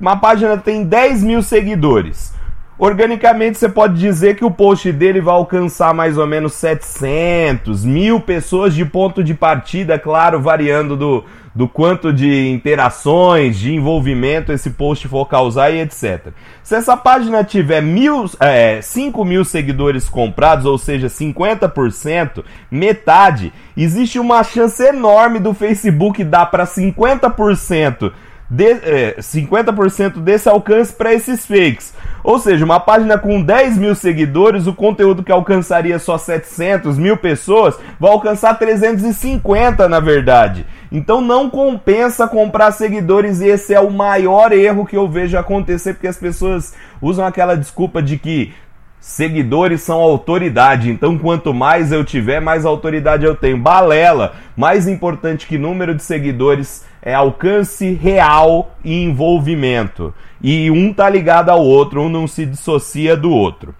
uma 0.00 0.16
página 0.16 0.56
tem 0.56 0.84
10 0.84 1.24
mil 1.24 1.42
seguidores. 1.42 2.32
Organicamente 2.78 3.58
você 3.58 3.68
pode 3.68 3.98
dizer 3.98 4.36
que 4.36 4.44
o 4.44 4.50
post 4.50 4.90
dele 4.92 5.20
vai 5.20 5.34
alcançar 5.34 5.92
mais 5.92 6.16
ou 6.16 6.26
menos 6.26 6.54
700, 6.54 7.84
mil 7.84 8.20
pessoas 8.20 8.74
de 8.74 8.86
ponto 8.86 9.24
de 9.24 9.34
partida, 9.34 9.98
claro, 9.98 10.40
variando 10.40 10.96
do, 10.96 11.24
do 11.54 11.66
quanto 11.68 12.12
de 12.12 12.48
interações, 12.48 13.58
de 13.58 13.74
envolvimento 13.74 14.52
esse 14.52 14.70
post 14.70 15.08
for 15.08 15.26
causar 15.26 15.70
e 15.70 15.80
etc. 15.80 16.28
Se 16.62 16.76
essa 16.76 16.96
página 16.96 17.42
tiver 17.42 17.80
mil, 17.80 18.24
é, 18.38 18.80
5 18.80 19.24
mil 19.24 19.44
seguidores 19.44 20.08
comprados, 20.08 20.64
ou 20.64 20.78
seja, 20.78 21.08
50%, 21.08 22.44
metade, 22.70 23.52
existe 23.76 24.18
uma 24.18 24.44
chance 24.44 24.82
enorme 24.82 25.38
do 25.40 25.52
Facebook 25.52 26.22
dar 26.22 26.46
para 26.46 26.64
50% 26.66 28.12
de, 28.50 28.64
é, 28.64 29.16
50% 29.20 30.18
desse 30.18 30.48
alcance 30.48 30.92
para 30.92 31.14
esses 31.14 31.46
fakes. 31.46 31.94
Ou 32.24 32.38
seja, 32.38 32.64
uma 32.64 32.80
página 32.80 33.16
com 33.16 33.40
10 33.40 33.78
mil 33.78 33.94
seguidores, 33.94 34.66
o 34.66 34.74
conteúdo 34.74 35.22
que 35.22 35.30
alcançaria 35.30 35.98
só 35.98 36.18
700 36.18 36.98
mil 36.98 37.16
pessoas 37.16 37.76
vai 37.98 38.10
alcançar 38.10 38.58
350 38.58 39.88
na 39.88 40.00
verdade. 40.00 40.66
Então 40.90 41.20
não 41.20 41.48
compensa 41.48 42.26
comprar 42.26 42.72
seguidores 42.72 43.40
e 43.40 43.46
esse 43.46 43.72
é 43.72 43.80
o 43.80 43.90
maior 43.90 44.52
erro 44.52 44.84
que 44.84 44.96
eu 44.96 45.08
vejo 45.08 45.38
acontecer 45.38 45.94
porque 45.94 46.08
as 46.08 46.18
pessoas 46.18 46.74
usam 47.00 47.24
aquela 47.24 47.56
desculpa 47.56 48.02
de 48.02 48.18
que 48.18 48.52
Seguidores 49.00 49.80
são 49.80 49.98
autoridade, 49.98 50.90
então 50.90 51.16
quanto 51.16 51.54
mais 51.54 51.90
eu 51.90 52.04
tiver, 52.04 52.38
mais 52.38 52.66
autoridade 52.66 53.24
eu 53.24 53.34
tenho. 53.34 53.56
Balela! 53.56 54.34
Mais 54.54 54.86
importante 54.86 55.46
que 55.46 55.56
número 55.56 55.94
de 55.94 56.02
seguidores 56.02 56.84
é 57.00 57.14
alcance 57.14 57.94
real 57.94 58.74
e 58.84 59.02
envolvimento. 59.02 60.12
E 60.42 60.70
um 60.70 60.92
tá 60.92 61.08
ligado 61.08 61.48
ao 61.48 61.64
outro, 61.64 62.02
um 62.02 62.10
não 62.10 62.26
se 62.26 62.44
dissocia 62.44 63.16
do 63.16 63.30
outro. 63.30 63.74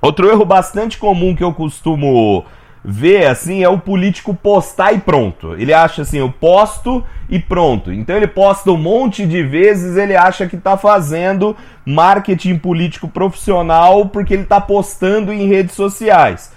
Outro 0.00 0.28
erro 0.28 0.44
bastante 0.44 0.98
comum 0.98 1.36
que 1.36 1.44
eu 1.44 1.54
costumo 1.54 2.44
vê 2.90 3.26
assim 3.26 3.62
é 3.62 3.68
o 3.68 3.78
político 3.78 4.32
postar 4.32 4.94
e 4.94 4.98
pronto. 4.98 5.52
Ele 5.58 5.74
acha 5.74 6.00
assim, 6.00 6.16
eu 6.16 6.32
posto 6.32 7.04
e 7.28 7.38
pronto. 7.38 7.92
Então 7.92 8.16
ele 8.16 8.26
posta 8.26 8.70
um 8.70 8.78
monte 8.78 9.26
de 9.26 9.42
vezes, 9.42 9.98
ele 9.98 10.16
acha 10.16 10.46
que 10.46 10.56
está 10.56 10.74
fazendo 10.74 11.54
marketing 11.84 12.56
político 12.56 13.06
profissional 13.06 14.06
porque 14.06 14.32
ele 14.32 14.44
está 14.44 14.58
postando 14.58 15.30
em 15.30 15.46
redes 15.46 15.74
sociais. 15.74 16.50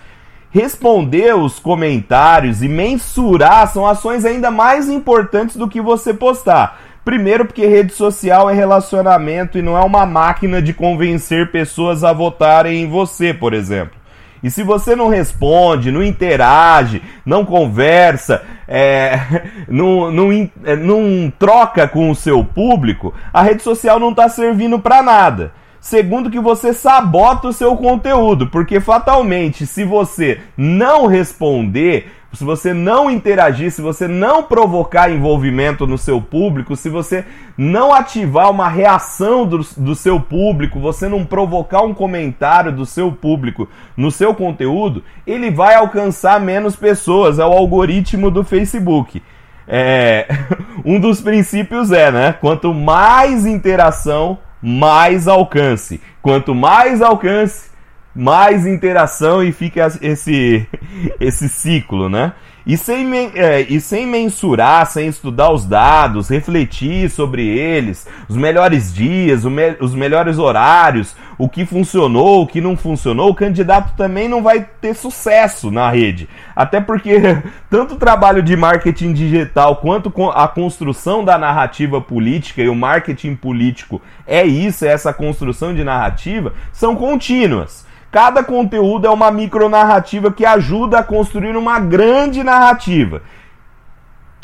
Responder 0.52 1.36
os 1.36 1.60
comentários 1.60 2.64
e 2.64 2.68
mensurar 2.70 3.68
são 3.68 3.86
ações 3.86 4.24
ainda 4.24 4.50
mais 4.50 4.90
importantes 4.90 5.58
do 5.58 5.68
que 5.68 5.82
você 5.82 6.14
postar. 6.14 6.80
Primeiro, 7.04 7.46
porque 7.46 7.66
rede 7.66 7.92
social 7.92 8.50
é 8.50 8.54
relacionamento 8.54 9.58
e 9.58 9.62
não 9.62 9.78
é 9.78 9.82
uma 9.82 10.06
máquina 10.06 10.62
de 10.62 10.74
convencer 10.74 11.52
pessoas 11.52 12.06
a 12.06 12.14
votarem 12.14 12.84
em 12.84 12.88
você, 12.88 13.34
por 13.34 13.54
exemplo. 13.54 14.01
E 14.44 14.50
se 14.50 14.64
você 14.64 14.96
não 14.96 15.08
responde, 15.08 15.92
não 15.92 16.04
interage, 16.04 17.02
não 17.26 17.46
conversa, 17.46 18.44
é, 18.68 19.20
não, 19.70 20.12
não, 20.12 20.50
é, 20.64 20.76
não 20.76 21.32
troca 21.38 21.88
com 21.88 22.10
o 22.10 22.16
seu 22.16 22.44
público, 22.44 23.14
a 23.32 23.42
rede 23.42 23.62
social 23.62 24.00
não 24.00 24.10
está 24.10 24.28
servindo 24.30 24.80
para 24.80 25.04
nada. 25.04 25.54
Segundo, 25.80 26.30
que 26.30 26.40
você 26.40 26.74
sabota 26.74 27.48
o 27.48 27.54
seu 27.54 27.76
conteúdo, 27.76 28.48
porque 28.48 28.80
fatalmente, 28.80 29.66
se 29.66 29.84
você 29.84 30.40
não 30.56 31.08
responder, 31.08 32.12
se 32.34 32.46
você 32.46 32.74
não 32.74 33.12
interagir, 33.12 33.72
se 33.72 33.82
você 33.82 34.08
não 34.08 34.44
provocar 34.44 35.12
envolvimento 35.12 35.86
no 35.86 35.98
seu 35.98 36.22
público, 36.22 36.76
se 36.76 36.88
você 36.88 37.26
não 37.58 37.94
ativar 37.94 38.50
uma 38.50 38.70
reação 38.70 39.46
do, 39.46 39.60
do 39.76 39.94
seu 39.96 40.20
público, 40.20 40.80
você 40.80 41.10
não 41.10 41.26
provocar 41.26 41.82
um 41.82 41.94
comentário 41.94 42.72
do 42.72 42.86
seu 42.86 43.12
público 43.12 43.68
no 43.98 44.10
seu 44.10 44.34
conteúdo, 44.34 45.04
ele 45.28 45.52
vai 45.52 45.76
alcançar 45.76 46.40
menos 46.40 46.76
pessoas. 46.76 47.38
É 47.38 47.46
o 47.46 47.52
algoritmo 47.52 48.32
do 48.32 48.44
Facebook. 48.44 49.22
É, 49.68 50.28
um 50.86 51.00
dos 51.00 51.20
princípios 51.20 51.92
é, 51.92 52.12
né? 52.12 52.34
Quanto 52.40 52.74
mais 52.74 53.46
interação, 53.46 54.40
mais 54.62 55.28
alcance. 55.28 56.00
Quanto 56.22 56.56
mais 56.56 57.02
alcance, 57.02 57.71
mais 58.16 58.66
interação 58.66 59.44
e 59.44 59.52
fica 59.52 59.92
esse, 60.02 60.68
esse 61.20 61.48
ciclo, 61.48 62.10
né? 62.10 62.34
E 62.66 62.78
sem, 62.78 63.12
é, 63.34 63.62
e 63.62 63.82
sem 63.82 64.06
mensurar, 64.06 64.86
sem 64.86 65.08
estudar 65.08 65.52
os 65.52 65.66
dados, 65.66 66.30
refletir 66.30 67.10
sobre 67.10 67.48
eles, 67.48 68.08
os 68.30 68.38
melhores 68.38 68.94
dias, 68.94 69.44
me, 69.46 69.76
os 69.80 69.96
melhores 69.96 70.38
horários, 70.38 71.16
o 71.40 71.50
que 71.50 71.66
funcionou, 71.66 72.44
o 72.44 72.48
que 72.48 72.62
não 72.62 72.78
funcionou, 72.78 73.32
o 73.32 73.36
candidato 73.36 73.96
também 73.98 74.30
não 74.30 74.44
vai 74.44 74.64
ter 74.80 74.94
sucesso 74.94 75.72
na 75.72 75.90
rede. 75.90 76.30
Até 76.56 76.80
porque 76.80 77.20
tanto 77.68 77.96
o 77.96 77.98
trabalho 77.98 78.44
de 78.44 78.56
marketing 78.56 79.14
digital 79.14 79.78
quanto 79.78 80.14
a 80.30 80.48
construção 80.48 81.26
da 81.26 81.40
narrativa 81.40 82.00
política 82.00 82.62
e 82.62 82.70
o 82.70 82.76
marketing 82.76 83.36
político 83.36 84.00
é 84.28 84.46
isso, 84.46 84.86
é 84.86 84.90
essa 84.90 85.12
construção 85.12 85.74
de 85.74 85.84
narrativa, 85.84 86.54
são 86.72 86.96
contínuas. 86.96 87.90
Cada 88.12 88.44
conteúdo 88.44 89.08
é 89.08 89.10
uma 89.10 89.32
micronarrativa 89.32 90.32
que 90.32 90.46
ajuda 90.46 91.00
a 91.00 91.04
construir 91.04 91.56
uma 91.56 91.80
grande 91.80 92.44
narrativa. 92.44 93.22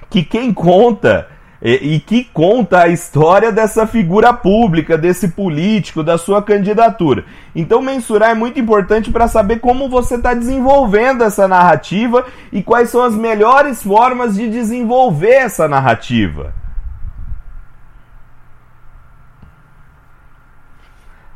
Que 0.09 0.23
quem 0.23 0.53
conta 0.53 1.27
e, 1.61 1.99
que 1.99 2.23
conta 2.23 2.83
a 2.83 2.87
história 2.87 3.51
dessa 3.51 3.87
figura 3.87 4.31
pública, 4.31 4.97
desse 4.97 5.29
político, 5.29 6.03
da 6.03 6.17
sua 6.17 6.41
candidatura. 6.41 7.25
Então, 7.55 7.81
mensurar 7.81 8.31
é 8.31 8.35
muito 8.35 8.59
importante 8.59 9.11
para 9.11 9.27
saber 9.27 9.59
como 9.59 9.89
você 9.89 10.15
está 10.15 10.33
desenvolvendo 10.33 11.23
essa 11.23 11.47
narrativa 11.47 12.25
e 12.51 12.61
quais 12.61 12.89
são 12.89 13.03
as 13.03 13.15
melhores 13.15 13.81
formas 13.81 14.35
de 14.35 14.49
desenvolver 14.49 15.33
essa 15.33 15.67
narrativa. 15.67 16.53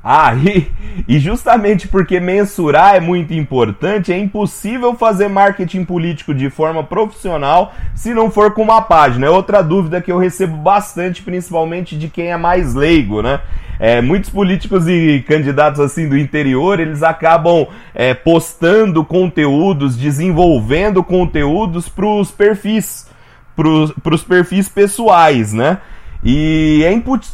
Ah, 0.03 0.33
e, 0.33 0.71
e, 1.07 1.19
justamente 1.19 1.87
porque 1.87 2.19
mensurar 2.19 2.95
é 2.95 2.99
muito 2.99 3.33
importante, 3.35 4.11
é 4.11 4.17
impossível 4.17 4.95
fazer 4.95 5.27
marketing 5.27 5.85
político 5.85 6.33
de 6.33 6.49
forma 6.49 6.83
profissional 6.83 7.71
se 7.93 8.11
não 8.11 8.31
for 8.31 8.51
com 8.51 8.63
uma 8.63 8.81
página. 8.81 9.27
É 9.27 9.29
outra 9.29 9.61
dúvida 9.61 10.01
que 10.01 10.11
eu 10.11 10.17
recebo 10.17 10.57
bastante, 10.57 11.21
principalmente 11.21 11.95
de 11.95 12.09
quem 12.09 12.31
é 12.31 12.37
mais 12.37 12.73
leigo, 12.73 13.21
né? 13.21 13.41
É, 13.79 14.01
muitos 14.01 14.29
políticos 14.29 14.87
e 14.87 15.23
candidatos 15.27 15.79
assim 15.79 16.07
do 16.07 16.17
interior, 16.17 16.79
eles 16.79 17.01
acabam 17.03 17.67
é, 17.93 18.13
postando 18.13 19.03
conteúdos, 19.03 19.95
desenvolvendo 19.97 21.03
conteúdos 21.03 21.89
para 21.89 22.05
os 22.05 22.29
perfis, 22.31 23.07
para 23.55 24.13
os 24.15 24.23
perfis 24.23 24.67
pessoais, 24.67 25.53
né? 25.53 25.79
E 26.23 26.83
é 26.83 26.91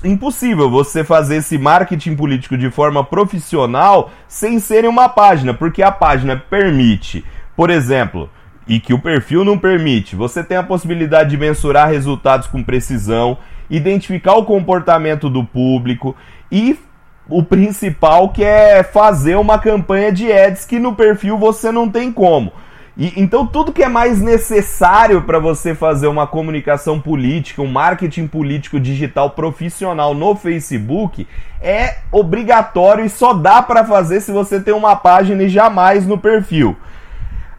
impossível 0.07 0.69
você 0.69 1.03
fazer 1.03 1.37
esse 1.37 1.57
marketing 1.57 2.15
político 2.15 2.57
de 2.57 2.69
forma 2.71 3.03
profissional 3.03 4.11
sem 4.27 4.59
ser 4.59 4.85
em 4.85 4.87
uma 4.87 5.09
página, 5.09 5.53
porque 5.53 5.83
a 5.83 5.91
página 5.91 6.37
permite, 6.37 7.25
por 7.55 7.69
exemplo, 7.69 8.29
e 8.65 8.79
que 8.79 8.93
o 8.93 8.99
perfil 8.99 9.43
não 9.43 9.57
permite, 9.57 10.15
você 10.15 10.41
tem 10.41 10.55
a 10.55 10.63
possibilidade 10.63 11.29
de 11.29 11.37
mensurar 11.37 11.89
resultados 11.89 12.47
com 12.47 12.63
precisão, 12.63 13.37
identificar 13.69 14.35
o 14.35 14.45
comportamento 14.45 15.29
do 15.29 15.43
público 15.43 16.15
e 16.49 16.79
o 17.29 17.43
principal 17.43 18.29
que 18.29 18.43
é 18.43 18.83
fazer 18.83 19.35
uma 19.35 19.59
campanha 19.59 20.13
de 20.13 20.31
ads 20.31 20.63
que 20.63 20.79
no 20.79 20.95
perfil 20.95 21.37
você 21.37 21.73
não 21.73 21.89
tem 21.89 22.11
como. 22.11 22.53
E, 22.97 23.13
então, 23.15 23.45
tudo 23.45 23.71
que 23.71 23.83
é 23.83 23.87
mais 23.87 24.19
necessário 24.19 25.21
para 25.21 25.37
você 25.37 25.75
fazer 25.75 26.07
uma 26.07 26.25
comunicação 26.25 26.99
política, 26.99 27.61
um 27.61 27.71
marketing 27.71 28.25
político 28.25 28.79
digital 28.79 29.29
profissional 29.29 30.15
no 30.15 30.35
Facebook 30.35 31.27
é 31.61 31.97
obrigatório 32.11 33.05
e 33.05 33.09
só 33.09 33.33
dá 33.33 33.61
para 33.61 33.85
fazer 33.85 34.21
se 34.21 34.31
você 34.31 34.59
tem 34.59 34.73
uma 34.73 34.95
página 34.95 35.43
e 35.43 35.49
jamais 35.49 36.07
no 36.07 36.17
perfil. 36.17 36.75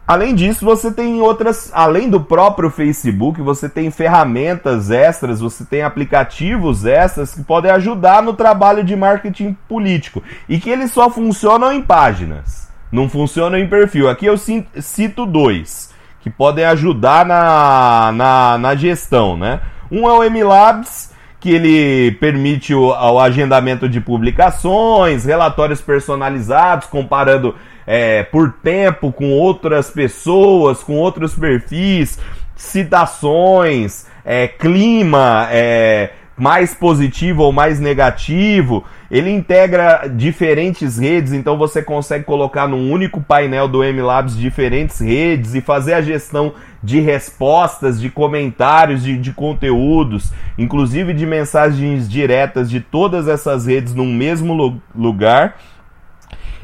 Além 0.05 0.35
disso, 0.35 0.65
você 0.65 0.91
tem 0.91 1.21
outras, 1.21 1.71
além 1.71 2.09
do 2.09 2.19
próprio 2.19 2.69
Facebook, 2.69 3.41
você 3.41 3.69
tem 3.69 3.89
ferramentas 3.91 4.91
extras, 4.91 5.39
você 5.39 5.63
tem 5.63 5.83
aplicativos 5.83 6.83
extras 6.83 7.33
que 7.33 7.43
podem 7.43 7.71
ajudar 7.71 8.21
no 8.21 8.33
trabalho 8.33 8.83
de 8.83 8.95
marketing 8.95 9.55
político 9.69 10.21
e 10.49 10.59
que 10.59 10.69
eles 10.69 10.91
só 10.91 11.09
funcionam 11.09 11.71
em 11.71 11.81
páginas 11.81 12.68
não 12.91 13.09
funciona 13.09 13.59
em 13.59 13.67
perfil. 13.67 14.09
Aqui 14.09 14.25
eu 14.25 14.37
cito 14.37 15.25
dois 15.25 15.93
que 16.21 16.29
podem 16.29 16.65
ajudar 16.65 17.25
na, 17.25 18.11
na, 18.13 18.57
na 18.57 18.75
gestão, 18.75 19.37
né? 19.37 19.61
Um 19.91 20.07
é 20.07 20.13
o 20.13 20.29
MLabs, 20.29 21.13
que 21.39 21.51
ele 21.51 22.11
permite 22.19 22.73
o, 22.73 22.87
o 22.87 23.19
agendamento 23.19 23.87
de 23.87 24.01
publicações, 24.01 25.25
relatórios 25.25 25.81
personalizados, 25.81 26.87
comparando 26.87 27.55
é, 27.87 28.23
por 28.23 28.53
tempo 28.61 29.11
com 29.11 29.31
outras 29.31 29.89
pessoas, 29.89 30.83
com 30.83 30.95
outros 30.95 31.33
perfis, 31.33 32.19
citações, 32.55 34.05
é, 34.25 34.47
clima, 34.47 35.47
é, 35.49 36.11
mais 36.39 36.73
positivo 36.73 37.43
ou 37.43 37.51
mais 37.51 37.79
negativo. 37.79 38.83
Ele 39.11 39.29
integra 39.29 40.07
diferentes 40.07 40.97
redes, 40.97 41.33
então 41.33 41.57
você 41.57 41.81
consegue 41.81 42.23
colocar 42.23 42.67
num 42.67 42.91
único 42.91 43.19
painel 43.19 43.67
do 43.67 43.83
MLabs 43.83 44.37
diferentes 44.37 44.99
redes 44.99 45.53
e 45.53 45.61
fazer 45.61 45.93
a 45.93 46.01
gestão 46.01 46.53
de 46.81 46.99
respostas, 47.01 47.99
de 47.99 48.09
comentários, 48.09 49.03
de, 49.03 49.17
de 49.17 49.33
conteúdos, 49.33 50.31
inclusive 50.57 51.13
de 51.13 51.25
mensagens 51.25 52.09
diretas 52.09 52.69
de 52.69 52.79
todas 52.79 53.27
essas 53.27 53.65
redes 53.65 53.93
num 53.93 54.13
mesmo 54.13 54.81
lugar. 54.95 55.57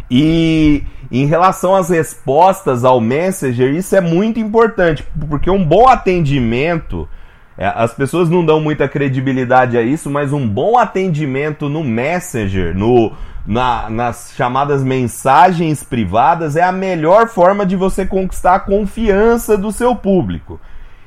E 0.09 0.83
em 1.11 1.25
relação 1.25 1.75
às 1.75 1.89
respostas 1.89 2.85
ao 2.85 3.01
Messenger, 3.01 3.73
isso 3.73 3.95
é 3.95 4.01
muito 4.01 4.39
importante, 4.39 5.03
porque 5.27 5.49
um 5.49 5.65
bom 5.65 5.87
atendimento 5.87 7.09
as 7.57 7.93
pessoas 7.93 8.29
não 8.29 8.45
dão 8.45 8.59
muita 8.59 8.87
credibilidade 8.87 9.77
a 9.77 9.81
isso, 9.81 10.09
mas 10.09 10.33
um 10.33 10.47
bom 10.47 10.77
atendimento 10.77 11.69
no 11.69 11.83
Messenger, 11.83 12.75
no, 12.75 13.13
na, 13.47 13.89
nas 13.89 14.33
chamadas 14.35 14.83
mensagens 14.83 15.81
privadas, 15.81 16.57
é 16.57 16.63
a 16.63 16.71
melhor 16.71 17.29
forma 17.29 17.65
de 17.65 17.77
você 17.77 18.05
conquistar 18.05 18.55
a 18.55 18.59
confiança 18.59 19.57
do 19.57 19.71
seu 19.71 19.95
público. 19.95 20.59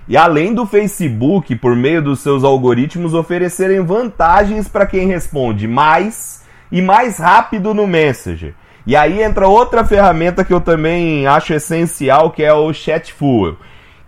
E 0.08 0.16
além 0.16 0.54
do 0.54 0.64
Facebook, 0.64 1.54
por 1.56 1.76
meio 1.76 2.00
dos 2.00 2.20
seus 2.20 2.42
algoritmos, 2.42 3.12
oferecerem 3.12 3.84
vantagens 3.84 4.66
para 4.66 4.86
quem 4.86 5.06
responde 5.06 5.68
mais 5.68 6.46
e 6.72 6.80
mais 6.80 7.18
rápido 7.18 7.74
no 7.74 7.86
Messenger. 7.86 8.54
E 8.86 8.96
aí 8.96 9.22
entra 9.22 9.46
outra 9.46 9.84
ferramenta 9.84 10.42
que 10.42 10.54
eu 10.54 10.62
também 10.62 11.26
acho 11.26 11.52
essencial, 11.52 12.30
que 12.30 12.42
é 12.42 12.54
o 12.54 12.72
Chatfuel 12.72 13.58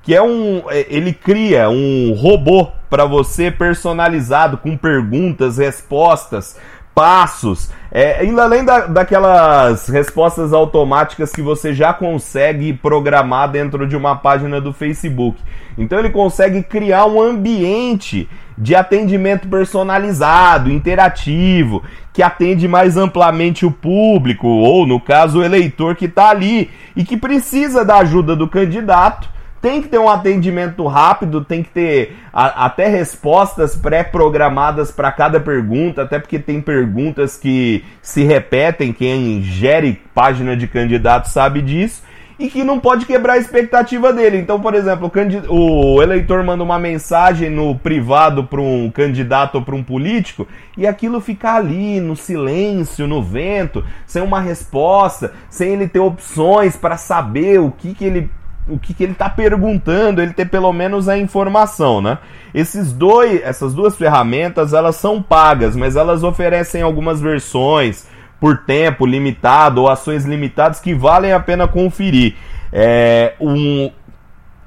que 0.02 0.14
é 0.14 0.22
um. 0.22 0.62
É, 0.68 0.86
ele 0.88 1.12
cria 1.12 1.68
um 1.68 2.12
robô 2.14 2.68
para 2.88 3.04
você 3.04 3.50
personalizado 3.50 4.58
com 4.58 4.76
perguntas, 4.76 5.58
respostas, 5.58 6.56
passos, 6.94 7.70
é, 7.92 8.24
indo 8.24 8.40
além 8.40 8.64
da, 8.64 8.86
daquelas 8.86 9.88
respostas 9.88 10.52
automáticas 10.52 11.32
que 11.32 11.40
você 11.40 11.72
já 11.72 11.92
consegue 11.92 12.72
programar 12.72 13.50
dentro 13.50 13.86
de 13.86 13.96
uma 13.96 14.16
página 14.16 14.60
do 14.60 14.72
Facebook. 14.72 15.40
Então 15.78 15.98
ele 15.98 16.10
consegue 16.10 16.62
criar 16.62 17.06
um 17.06 17.20
ambiente 17.20 18.28
de 18.58 18.74
atendimento 18.74 19.48
personalizado, 19.48 20.70
interativo, 20.70 21.82
que 22.12 22.22
atende 22.22 22.68
mais 22.68 22.96
amplamente 22.96 23.64
o 23.64 23.70
público, 23.70 24.46
ou 24.46 24.86
no 24.86 25.00
caso 25.00 25.38
o 25.38 25.44
eleitor 25.44 25.94
que 25.94 26.04
está 26.06 26.28
ali 26.30 26.70
e 26.94 27.04
que 27.04 27.16
precisa 27.16 27.84
da 27.84 27.98
ajuda 27.98 28.34
do 28.36 28.48
candidato 28.48 29.39
tem 29.60 29.82
que 29.82 29.88
ter 29.88 29.98
um 29.98 30.08
atendimento 30.08 30.86
rápido, 30.86 31.44
tem 31.44 31.62
que 31.62 31.70
ter 31.70 32.16
a, 32.32 32.66
até 32.66 32.88
respostas 32.88 33.76
pré-programadas 33.76 34.90
para 34.90 35.12
cada 35.12 35.38
pergunta, 35.38 36.02
até 36.02 36.18
porque 36.18 36.38
tem 36.38 36.60
perguntas 36.60 37.36
que 37.36 37.84
se 38.00 38.24
repetem, 38.24 38.92
quem 38.92 39.42
gere 39.42 40.00
página 40.14 40.56
de 40.56 40.66
candidato 40.66 41.28
sabe 41.28 41.60
disso, 41.60 42.02
e 42.38 42.48
que 42.48 42.64
não 42.64 42.80
pode 42.80 43.04
quebrar 43.04 43.34
a 43.34 43.38
expectativa 43.38 44.14
dele. 44.14 44.38
Então, 44.38 44.58
por 44.58 44.74
exemplo, 44.74 45.12
o, 45.50 45.96
o 45.96 46.02
eleitor 46.02 46.42
manda 46.42 46.64
uma 46.64 46.78
mensagem 46.78 47.50
no 47.50 47.78
privado 47.78 48.44
para 48.44 48.62
um 48.62 48.90
candidato 48.90 49.56
ou 49.56 49.62
para 49.62 49.74
um 49.74 49.82
político, 49.82 50.48
e 50.74 50.86
aquilo 50.86 51.20
fica 51.20 51.54
ali, 51.54 52.00
no 52.00 52.16
silêncio, 52.16 53.06
no 53.06 53.22
vento, 53.22 53.84
sem 54.06 54.22
uma 54.22 54.40
resposta, 54.40 55.34
sem 55.50 55.74
ele 55.74 55.86
ter 55.86 56.00
opções 56.00 56.76
para 56.76 56.96
saber 56.96 57.60
o 57.60 57.70
que, 57.70 57.92
que 57.92 58.06
ele 58.06 58.30
o 58.70 58.78
que, 58.78 58.94
que 58.94 59.02
ele 59.02 59.12
está 59.12 59.28
perguntando, 59.28 60.22
ele 60.22 60.32
ter 60.32 60.46
pelo 60.46 60.72
menos 60.72 61.08
a 61.08 61.18
informação, 61.18 62.00
né? 62.00 62.18
Esses 62.54 62.92
dois, 62.92 63.42
essas 63.42 63.74
duas 63.74 63.96
ferramentas, 63.96 64.72
elas 64.72 64.96
são 64.96 65.22
pagas, 65.22 65.76
mas 65.76 65.96
elas 65.96 66.22
oferecem 66.22 66.82
algumas 66.82 67.20
versões 67.20 68.08
por 68.40 68.58
tempo 68.64 69.04
limitado 69.04 69.82
ou 69.82 69.88
ações 69.88 70.24
limitadas 70.24 70.80
que 70.80 70.94
valem 70.94 71.32
a 71.32 71.40
pena 71.40 71.68
conferir. 71.68 72.34
É 72.72 73.34
um, 73.40 73.90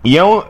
e, 0.03 0.17
é 0.17 0.23
um, 0.23 0.43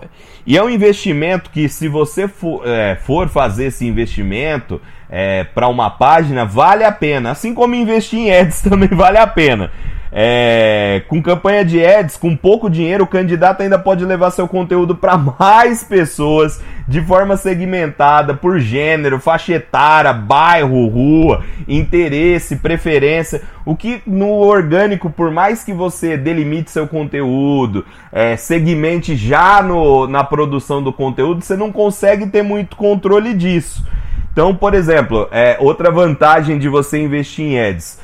e 0.46 0.58
é 0.58 0.64
um 0.64 0.70
investimento 0.70 1.50
que, 1.50 1.70
se 1.70 1.88
você 1.88 2.28
for, 2.28 2.68
é, 2.68 2.96
for 2.96 3.30
fazer 3.30 3.66
esse 3.66 3.86
investimento 3.86 4.82
é, 5.10 5.44
para 5.44 5.68
uma 5.68 5.90
página, 5.90 6.44
vale 6.44 6.84
a 6.84 6.92
pena. 6.92 7.32
Assim 7.32 7.54
como 7.54 7.76
investir 7.76 8.20
em 8.20 8.32
ads 8.36 8.62
também 8.68 8.90
vale 8.90 9.18
a 9.18 9.28
pena. 9.28 9.72
É, 10.16 11.02
com 11.08 11.20
campanha 11.24 11.66
de 11.66 11.84
ads, 11.84 12.18
com 12.18 12.38
pouco 12.38 12.70
dinheiro, 12.70 13.04
o 13.04 13.08
candidato 13.08 13.62
ainda 13.62 13.80
pode 13.80 14.06
levar 14.06 14.30
seu 14.30 14.48
conteúdo 14.48 14.96
para 14.96 15.18
mais 15.40 15.84
pessoas 15.84 16.62
de 16.88 17.02
forma 17.02 17.36
segmentada 17.36 18.36
por 18.36 18.60
gênero, 18.60 19.20
faixa 19.20 19.54
etária, 19.54 20.14
bairro, 20.14 20.88
rua, 20.88 21.44
interesse, 21.68 22.58
preferência. 22.58 23.42
O 23.66 23.76
que 23.76 24.04
no 24.06 24.30
orgânico, 24.34 25.10
por 25.10 25.32
mais 25.32 25.64
que 25.64 25.74
você 25.74 26.16
delimite 26.16 26.70
seu 26.70 26.88
conteúdo, 26.88 27.84
é, 28.12 28.36
segmente 28.36 29.16
já 29.16 29.64
no, 29.64 30.06
na 30.08 30.24
produção 30.24 30.84
do 30.84 30.94
conteúdo, 30.94 31.44
você 31.44 31.56
não 31.56 31.72
consegue 31.72 32.28
ter 32.28 32.44
muito 32.44 32.76
controle 32.76 33.34
disso. 33.34 33.84
Então, 34.32 34.54
por 34.54 34.76
exemplo, 34.76 35.28
é, 35.32 35.58
outra 35.60 35.90
vantagem 35.90 36.60
de 36.60 36.70
você 36.70 37.02
investir 37.02 37.46
em 37.46 37.60
ads 37.60 38.03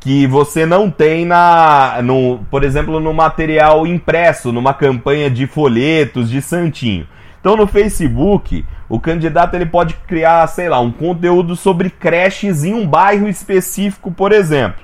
que 0.00 0.26
você 0.26 0.64
não 0.64 0.90
tem 0.90 1.26
na, 1.26 2.00
no, 2.02 2.40
por 2.50 2.64
exemplo, 2.64 2.98
no 2.98 3.12
material 3.12 3.86
impresso, 3.86 4.50
numa 4.50 4.72
campanha 4.72 5.30
de 5.30 5.46
folhetos, 5.46 6.30
de 6.30 6.40
santinho. 6.40 7.06
Então 7.38 7.54
no 7.54 7.66
Facebook, 7.66 8.64
o 8.88 8.98
candidato 8.98 9.54
ele 9.54 9.66
pode 9.66 9.94
criar, 10.08 10.46
sei 10.46 10.70
lá, 10.70 10.80
um 10.80 10.90
conteúdo 10.90 11.54
sobre 11.54 11.90
creches 11.90 12.64
em 12.64 12.72
um 12.72 12.86
bairro 12.86 13.28
específico, 13.28 14.10
por 14.10 14.32
exemplo. 14.32 14.80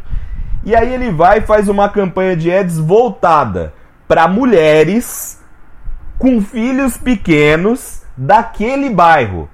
E 0.62 0.76
aí 0.76 0.92
ele 0.92 1.10
vai 1.10 1.38
e 1.38 1.42
faz 1.42 1.68
uma 1.68 1.88
campanha 1.88 2.36
de 2.36 2.52
ads 2.52 2.78
voltada 2.78 3.72
para 4.06 4.28
mulheres 4.28 5.42
com 6.18 6.40
filhos 6.42 6.96
pequenos 6.96 8.02
daquele 8.16 8.90
bairro. 8.90 9.48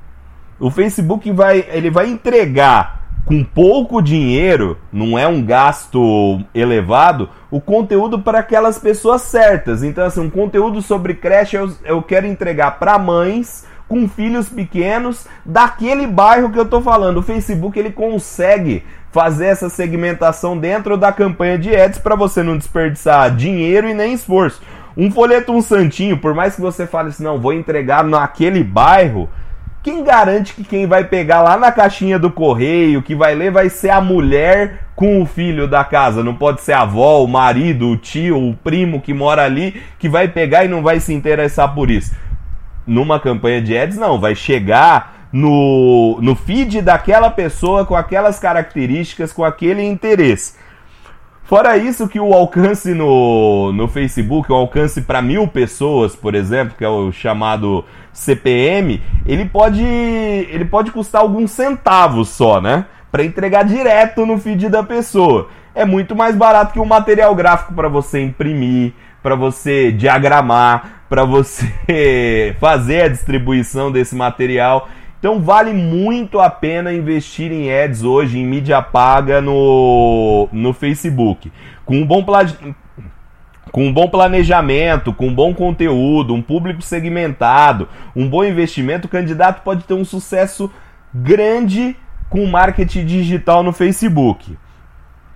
O 0.58 0.70
Facebook 0.70 1.30
vai, 1.32 1.64
ele 1.68 1.90
vai 1.90 2.08
entregar 2.08 3.01
com 3.24 3.44
pouco 3.44 4.02
dinheiro, 4.02 4.76
não 4.92 5.18
é 5.18 5.26
um 5.26 5.44
gasto 5.44 6.40
elevado, 6.54 7.30
o 7.50 7.60
conteúdo 7.60 8.18
para 8.18 8.40
aquelas 8.40 8.78
pessoas 8.78 9.22
certas. 9.22 9.82
Então, 9.82 10.04
assim, 10.04 10.20
um 10.20 10.30
conteúdo 10.30 10.82
sobre 10.82 11.14
creche 11.14 11.56
eu, 11.56 11.70
eu 11.84 12.02
quero 12.02 12.26
entregar 12.26 12.78
para 12.78 12.98
mães 12.98 13.66
com 13.88 14.08
filhos 14.08 14.48
pequenos 14.48 15.26
daquele 15.44 16.06
bairro 16.06 16.50
que 16.50 16.58
eu 16.58 16.64
estou 16.64 16.80
falando. 16.80 17.18
O 17.18 17.22
Facebook 17.22 17.78
ele 17.78 17.92
consegue 17.92 18.82
fazer 19.12 19.46
essa 19.46 19.68
segmentação 19.68 20.56
dentro 20.56 20.96
da 20.96 21.12
campanha 21.12 21.58
de 21.58 21.76
ads 21.76 21.98
para 21.98 22.16
você 22.16 22.42
não 22.42 22.56
desperdiçar 22.56 23.36
dinheiro 23.36 23.88
e 23.88 23.94
nem 23.94 24.14
esforço. 24.14 24.62
Um 24.96 25.10
folheto, 25.10 25.52
um 25.52 25.60
santinho, 25.60 26.18
por 26.18 26.34
mais 26.34 26.54
que 26.54 26.60
você 26.60 26.86
fale 26.86 27.10
assim, 27.10 27.22
não, 27.22 27.38
vou 27.38 27.52
entregar 27.52 28.02
naquele 28.02 28.64
bairro, 28.64 29.28
quem 29.82 30.04
garante 30.04 30.54
que 30.54 30.62
quem 30.62 30.86
vai 30.86 31.04
pegar 31.04 31.42
lá 31.42 31.56
na 31.56 31.72
caixinha 31.72 32.16
do 32.16 32.30
correio, 32.30 33.02
que 33.02 33.16
vai 33.16 33.34
ler, 33.34 33.50
vai 33.50 33.68
ser 33.68 33.90
a 33.90 34.00
mulher 34.00 34.86
com 34.94 35.20
o 35.20 35.26
filho 35.26 35.66
da 35.66 35.82
casa? 35.82 36.22
Não 36.22 36.36
pode 36.36 36.60
ser 36.60 36.72
a 36.72 36.82
avó, 36.82 37.22
o 37.24 37.26
marido, 37.26 37.88
o 37.88 37.96
tio, 37.96 38.50
o 38.50 38.54
primo 38.54 39.00
que 39.00 39.12
mora 39.12 39.44
ali, 39.44 39.82
que 39.98 40.08
vai 40.08 40.28
pegar 40.28 40.64
e 40.64 40.68
não 40.68 40.82
vai 40.82 41.00
se 41.00 41.12
interessar 41.12 41.74
por 41.74 41.90
isso. 41.90 42.14
Numa 42.86 43.18
campanha 43.18 43.60
de 43.60 43.76
ads, 43.76 43.96
não. 43.96 44.20
Vai 44.20 44.36
chegar 44.36 45.28
no, 45.32 46.18
no 46.20 46.36
feed 46.36 46.80
daquela 46.80 47.30
pessoa 47.30 47.84
com 47.84 47.96
aquelas 47.96 48.38
características, 48.38 49.32
com 49.32 49.44
aquele 49.44 49.82
interesse. 49.82 50.54
Fora 51.52 51.76
isso, 51.76 52.08
que 52.08 52.18
o 52.18 52.32
alcance 52.32 52.94
no, 52.94 53.74
no 53.74 53.86
Facebook, 53.86 54.50
o 54.50 54.54
alcance 54.54 55.02
para 55.02 55.20
mil 55.20 55.46
pessoas, 55.46 56.16
por 56.16 56.34
exemplo, 56.34 56.74
que 56.78 56.82
é 56.82 56.88
o 56.88 57.12
chamado 57.12 57.84
CPM, 58.10 59.02
ele 59.26 59.44
pode, 59.44 59.84
ele 59.84 60.64
pode 60.64 60.90
custar 60.90 61.20
alguns 61.20 61.50
centavos 61.50 62.30
só, 62.30 62.58
né? 62.58 62.86
Para 63.10 63.22
entregar 63.22 63.64
direto 63.64 64.24
no 64.24 64.38
feed 64.38 64.70
da 64.70 64.82
pessoa. 64.82 65.50
É 65.74 65.84
muito 65.84 66.16
mais 66.16 66.34
barato 66.34 66.72
que 66.72 66.80
um 66.80 66.86
material 66.86 67.34
gráfico 67.34 67.74
para 67.74 67.86
você 67.86 68.22
imprimir, 68.22 68.94
para 69.22 69.34
você 69.34 69.92
diagramar, 69.92 71.02
para 71.06 71.26
você 71.26 72.56
fazer 72.58 73.02
a 73.02 73.08
distribuição 73.08 73.92
desse 73.92 74.16
material. 74.16 74.88
Então 75.22 75.40
vale 75.40 75.72
muito 75.72 76.40
a 76.40 76.50
pena 76.50 76.92
investir 76.92 77.52
em 77.52 77.72
ads 77.72 78.02
hoje, 78.02 78.40
em 78.40 78.44
mídia 78.44 78.82
paga 78.82 79.40
no, 79.40 80.48
no 80.50 80.72
Facebook. 80.72 81.52
Com 81.84 81.98
um 81.98 82.04
bom 82.04 82.26
com 83.70 83.86
um 83.86 83.92
bom 83.92 84.08
planejamento, 84.08 85.12
com 85.12 85.28
um 85.28 85.34
bom 85.34 85.54
conteúdo, 85.54 86.34
um 86.34 86.42
público 86.42 86.82
segmentado, 86.82 87.88
um 88.16 88.28
bom 88.28 88.42
investimento, 88.42 89.06
o 89.06 89.08
candidato 89.08 89.62
pode 89.62 89.84
ter 89.84 89.94
um 89.94 90.04
sucesso 90.04 90.68
grande 91.14 91.96
com 92.28 92.44
marketing 92.46 93.06
digital 93.06 93.62
no 93.62 93.72
Facebook. 93.72 94.58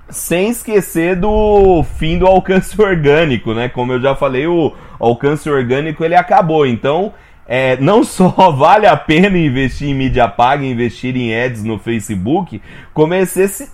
Sem 0.09 0.51
esquecer 0.51 1.15
do 1.15 1.85
fim 1.97 2.19
do 2.19 2.27
alcance 2.27 2.75
orgânico, 2.83 3.55
né? 3.55 3.69
Como 3.69 3.93
eu 3.93 4.03
já 4.03 4.17
falei, 4.17 4.49
o 4.49 4.75
alcance 4.99 5.49
orgânico 5.49 6.05
ele 6.05 6.17
acabou. 6.17 6.67
Então, 6.67 7.15
é, 7.49 7.77
não 7.77 8.03
só 8.03 8.29
vale 8.51 8.87
a 8.87 8.97
pena 8.97 9.39
investir 9.39 9.89
em 9.89 9.95
mídia 9.95 10.29
paga, 10.29 10.65
investir 10.65 11.17
em 11.17 11.35
ads 11.35 11.63
no 11.63 11.79
Facebook, 11.79 12.61
como 12.93 13.15
é 13.15 13.23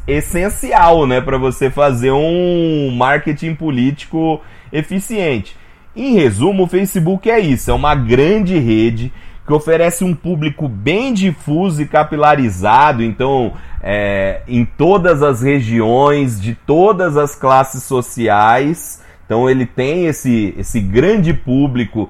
essencial 0.06 1.06
né, 1.06 1.20
para 1.20 1.38
você 1.38 1.70
fazer 1.70 2.12
um 2.12 2.90
marketing 2.94 3.54
político 3.54 4.40
eficiente. 4.72 5.56
Em 5.94 6.14
resumo, 6.14 6.64
o 6.64 6.66
Facebook 6.66 7.30
é 7.30 7.38
isso: 7.38 7.70
é 7.70 7.74
uma 7.74 7.94
grande 7.94 8.58
rede 8.58 9.12
que 9.46 9.52
oferece 9.52 10.04
um 10.04 10.14
público 10.14 10.68
bem 10.68 11.12
difuso 11.12 11.82
e 11.82 11.86
capilarizado, 11.86 13.02
então 13.02 13.54
é, 13.82 14.42
em 14.46 14.64
todas 14.64 15.22
as 15.22 15.42
regiões, 15.42 16.40
de 16.40 16.54
todas 16.54 17.16
as 17.16 17.34
classes 17.34 17.82
sociais. 17.82 19.02
Então 19.26 19.48
ele 19.48 19.66
tem 19.66 20.06
esse, 20.06 20.54
esse 20.58 20.78
grande 20.78 21.32
público 21.32 22.08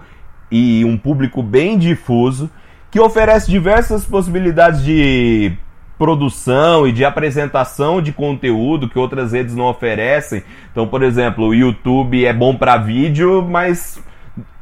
e 0.53 0.85
um 0.85 0.99
público 0.99 1.43
bem 1.43 1.79
difuso 1.79 2.51
que 2.91 3.01
oferece 3.01 3.51
diversas 3.51 4.05
possibilidades 4.05 4.85
de 4.85 5.53
produção 5.99 6.87
e 6.87 6.93
de 6.93 7.05
apresentação 7.07 8.03
de 8.03 8.13
conteúdo 8.13 8.89
que 8.89 8.99
outras 8.99 9.33
redes 9.33 9.57
não 9.57 9.65
oferecem. 9.65 10.43
Então, 10.71 10.87
por 10.87 11.03
exemplo, 11.03 11.47
o 11.47 11.55
YouTube 11.55 12.27
é 12.27 12.33
bom 12.35 12.55
para 12.55 12.77
vídeo, 12.77 13.47
mas 13.49 14.03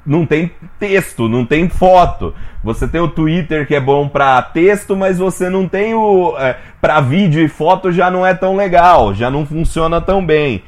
não 0.07 0.25
tem 0.25 0.53
texto, 0.79 1.29
não 1.29 1.45
tem 1.45 1.69
foto. 1.69 2.35
Você 2.63 2.87
tem 2.87 3.01
o 3.01 3.09
Twitter 3.09 3.67
que 3.67 3.75
é 3.75 3.81
bom 3.81 4.07
para 4.07 4.41
texto, 4.43 4.95
mas 4.95 5.19
você 5.19 5.49
não 5.51 5.67
tem 5.67 5.93
o 5.95 6.37
é, 6.39 6.57
para 6.81 7.01
vídeo 7.01 7.43
e 7.43 7.49
foto 7.49 7.91
já 7.91 8.11
não 8.11 8.25
é 8.25 8.33
tão 8.33 8.55
legal, 8.55 9.13
já 9.13 9.29
não 9.29 9.45
funciona 9.45 10.01
tão 10.01 10.25
bem. 10.25 10.63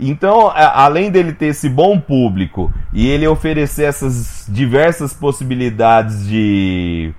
Então, 0.00 0.50
além 0.54 1.10
dele 1.10 1.32
ter 1.32 1.46
esse 1.46 1.68
bom 1.68 2.00
público 2.00 2.72
e 2.92 3.06
ele 3.06 3.26
oferecer 3.26 3.84
essas 3.84 4.46
diversas 4.48 5.12
possibilidades 5.12 6.26
de, 6.26 7.12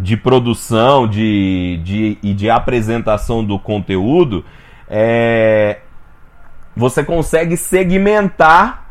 de 0.00 0.16
produção 0.16 1.06
de, 1.06 1.80
de, 1.84 2.18
e 2.22 2.32
de 2.32 2.48
apresentação 2.48 3.44
do 3.44 3.58
conteúdo, 3.58 4.44
é, 4.88 5.80
você 6.74 7.04
consegue 7.04 7.56
segmentar 7.56 8.88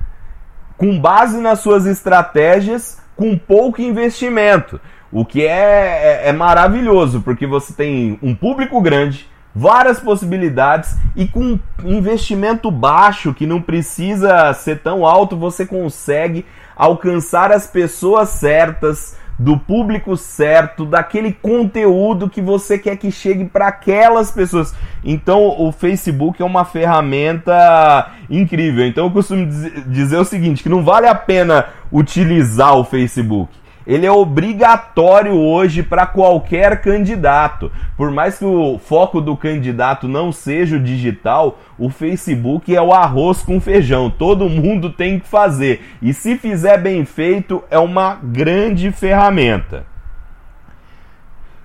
com 0.77 0.99
base 0.99 1.39
nas 1.39 1.59
suas 1.59 1.87
estratégias 1.87 3.01
com 3.15 3.37
pouco 3.37 3.81
investimento. 3.81 4.79
O 5.11 5.25
que 5.25 5.43
é, 5.45 6.21
é, 6.25 6.29
é 6.29 6.33
maravilhoso, 6.33 7.21
porque 7.21 7.47
você 7.47 7.73
tem 7.73 8.19
um 8.21 8.35
público 8.35 8.81
grande, 8.81 9.27
várias 9.55 9.99
possibilidades 9.99 10.97
e 11.15 11.27
com 11.27 11.59
investimento 11.83 12.71
baixo, 12.71 13.33
que 13.33 13.45
não 13.45 13.61
precisa 13.61 14.53
ser 14.53 14.79
tão 14.79 15.05
alto, 15.05 15.37
você 15.37 15.65
consegue 15.65 16.45
alcançar 16.75 17.51
as 17.51 17.67
pessoas 17.67 18.29
certas, 18.29 19.15
do 19.37 19.57
público 19.57 20.15
certo, 20.15 20.85
daquele 20.85 21.33
conteúdo 21.33 22.29
que 22.29 22.41
você 22.41 22.77
quer 22.77 22.95
que 22.97 23.11
chegue 23.11 23.45
para 23.45 23.67
aquelas 23.67 24.31
pessoas. 24.31 24.75
Então, 25.03 25.59
o 25.59 25.71
Facebook 25.71 26.41
é 26.41 26.45
uma 26.45 26.63
ferramenta 26.63 28.11
incrível. 28.29 28.85
Então, 28.85 29.05
eu 29.05 29.11
costumo 29.11 29.47
dizer 29.87 30.17
o 30.17 30.25
seguinte, 30.25 30.61
que 30.61 30.69
não 30.69 30.83
vale 30.83 31.07
a 31.07 31.15
pena 31.15 31.65
utilizar 31.91 32.77
o 32.77 32.83
Facebook 32.83 33.62
ele 33.85 34.05
é 34.05 34.11
obrigatório 34.11 35.33
hoje 35.33 35.83
para 35.83 36.05
qualquer 36.05 36.81
candidato. 36.81 37.71
Por 37.97 38.11
mais 38.11 38.37
que 38.37 38.45
o 38.45 38.79
foco 38.79 39.21
do 39.21 39.35
candidato 39.35 40.07
não 40.07 40.31
seja 40.31 40.77
o 40.77 40.79
digital, 40.79 41.59
o 41.77 41.89
Facebook 41.89 42.75
é 42.75 42.81
o 42.81 42.93
arroz 42.93 43.41
com 43.41 43.59
feijão. 43.59 44.09
Todo 44.09 44.49
mundo 44.49 44.89
tem 44.89 45.19
que 45.19 45.27
fazer. 45.27 45.81
E 46.01 46.13
se 46.13 46.37
fizer 46.37 46.77
bem 46.77 47.05
feito, 47.05 47.63
é 47.69 47.77
uma 47.77 48.19
grande 48.23 48.91
ferramenta. 48.91 49.92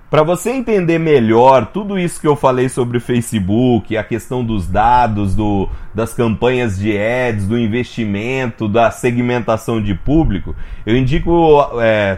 Para 0.09 0.23
você 0.23 0.49
entender 0.49 0.97
melhor 0.97 1.67
tudo 1.67 1.99
isso 1.99 2.19
que 2.19 2.27
eu 2.27 2.35
falei 2.35 2.67
sobre 2.67 2.97
o 2.97 3.01
Facebook, 3.01 3.95
a 3.95 4.03
questão 4.03 4.43
dos 4.43 4.67
dados, 4.67 5.35
do, 5.35 5.69
das 5.93 6.13
campanhas 6.13 6.79
de 6.79 6.97
ads, 6.97 7.47
do 7.47 7.57
investimento, 7.59 8.67
da 8.67 8.89
segmentação 8.89 9.79
de 9.79 9.93
público, 9.93 10.55
eu 10.83 10.97
indico 10.97 11.63
é, 11.79 12.17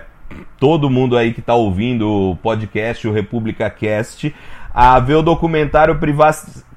todo 0.57 0.89
mundo 0.89 1.17
aí 1.17 1.33
que 1.33 1.41
está 1.41 1.53
ouvindo 1.53 2.31
o 2.31 2.35
podcast, 2.37 3.05
o 3.05 3.11
República 3.11 3.69
Cast, 3.69 4.33
a 4.73 4.97
ver 5.01 5.15
o 5.15 5.21
documentário 5.21 5.99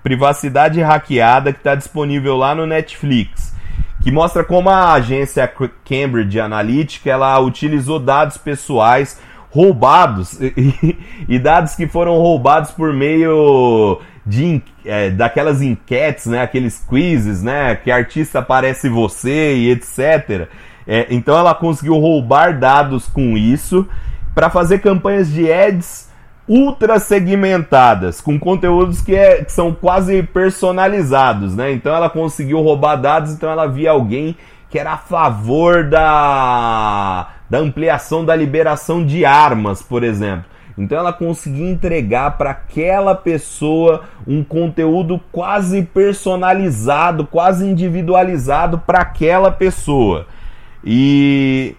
Privacidade 0.02 0.80
Hackeada 0.80 1.52
que 1.52 1.60
está 1.60 1.76
disponível 1.76 2.36
lá 2.36 2.56
no 2.56 2.66
Netflix 2.66 3.54
que 4.04 4.10
mostra 4.10 4.44
como 4.44 4.68
a 4.68 4.92
agência 4.92 5.50
Cambridge 5.82 6.38
Analytica 6.38 7.08
ela 7.08 7.38
utilizou 7.38 7.98
dados 7.98 8.36
pessoais 8.36 9.18
roubados 9.54 10.36
e, 10.42 10.98
e, 11.28 11.38
dados 11.38 11.76
que 11.76 11.86
foram 11.86 12.18
roubados 12.18 12.72
por 12.72 12.92
meio 12.92 14.00
de 14.26 14.60
é, 14.84 15.10
daquelas 15.10 15.62
enquetes, 15.62 16.26
né, 16.26 16.42
aqueles 16.42 16.84
quizzes, 16.90 17.40
né, 17.40 17.76
que 17.76 17.90
artista 17.90 18.42
parece 18.42 18.88
você 18.88 19.54
e 19.54 19.70
etc. 19.70 20.48
É, 20.86 21.06
então 21.08 21.38
ela 21.38 21.54
conseguiu 21.54 21.94
roubar 21.94 22.58
dados 22.58 23.08
com 23.08 23.36
isso 23.36 23.88
para 24.34 24.50
fazer 24.50 24.80
campanhas 24.80 25.30
de 25.30 25.50
ads 25.50 26.12
ultra 26.48 26.98
segmentadas, 26.98 28.20
com 28.20 28.38
conteúdos 28.38 29.00
que, 29.00 29.14
é, 29.14 29.44
que, 29.44 29.52
são 29.52 29.72
quase 29.72 30.22
personalizados, 30.24 31.54
né? 31.54 31.72
Então 31.72 31.94
ela 31.94 32.10
conseguiu 32.10 32.60
roubar 32.60 32.96
dados, 32.96 33.32
então 33.32 33.48
ela 33.48 33.66
via 33.66 33.92
alguém 33.92 34.36
que 34.68 34.78
era 34.78 34.94
a 34.94 34.98
favor 34.98 35.88
da 35.88 37.28
da 37.48 37.58
ampliação 37.58 38.24
da 38.24 38.34
liberação 38.34 39.04
de 39.04 39.24
armas, 39.24 39.82
por 39.82 40.02
exemplo. 40.02 40.46
Então 40.76 40.98
ela 40.98 41.12
conseguia 41.12 41.70
entregar 41.70 42.32
para 42.36 42.50
aquela 42.50 43.14
pessoa 43.14 44.04
um 44.26 44.42
conteúdo 44.42 45.20
quase 45.30 45.82
personalizado, 45.82 47.26
quase 47.26 47.64
individualizado 47.64 48.78
para 48.78 49.00
aquela 49.00 49.52
pessoa. 49.52 50.26
E, 50.84 51.76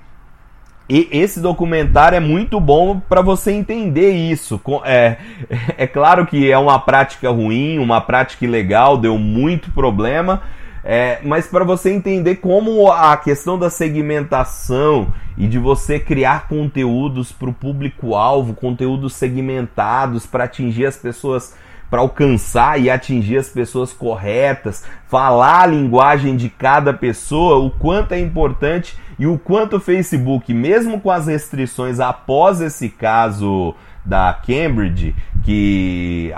e, 0.89 1.09
esse 1.11 1.41
documentário 1.41 2.15
é 2.15 2.21
muito 2.21 2.59
bom 2.59 2.99
para 2.99 3.21
você 3.21 3.51
entender 3.51 4.11
isso. 4.11 4.61
É, 4.85 5.17
é 5.77 5.85
claro 5.85 6.25
que 6.25 6.49
é 6.49 6.57
uma 6.57 6.79
prática 6.79 7.29
ruim, 7.29 7.77
uma 7.79 7.99
prática 7.99 8.45
ilegal, 8.45 8.97
deu 8.97 9.17
muito 9.17 9.71
problema 9.71 10.41
é, 10.87 11.19
mas 11.23 11.47
para 11.47 11.63
você 11.63 11.91
entender 11.91 12.35
como 12.35 12.91
a 12.91 13.17
questão 13.17 13.57
da 13.57 13.71
segmentação 13.71 15.11
e 15.35 15.47
de 15.47 15.57
você 15.57 15.99
criar 15.99 16.47
conteúdos 16.47 17.31
para 17.31 17.49
o 17.49 17.53
público-alvo, 17.53 18.53
conteúdos 18.53 19.15
segmentados 19.15 20.27
para 20.27 20.43
atingir 20.43 20.85
as 20.85 20.95
pessoas, 20.95 21.55
para 21.89 22.01
alcançar 22.01 22.79
e 22.79 22.91
atingir 22.91 23.37
as 23.37 23.49
pessoas 23.49 23.91
corretas, 23.93 24.85
falar 25.07 25.63
a 25.63 25.65
linguagem 25.65 26.37
de 26.37 26.49
cada 26.49 26.93
pessoa, 26.93 27.57
o 27.57 27.71
quanto 27.71 28.11
é 28.11 28.19
importante 28.19 28.95
e 29.17 29.25
o 29.25 29.39
quanto 29.39 29.77
o 29.77 29.79
Facebook, 29.79 30.53
mesmo 30.53 31.01
com 31.01 31.09
as 31.09 31.25
restrições 31.25 31.99
após 31.99 32.61
esse 32.61 32.89
caso 32.89 33.73
da 34.05 34.33
Cambridge, 34.33 35.15
que 35.43 36.31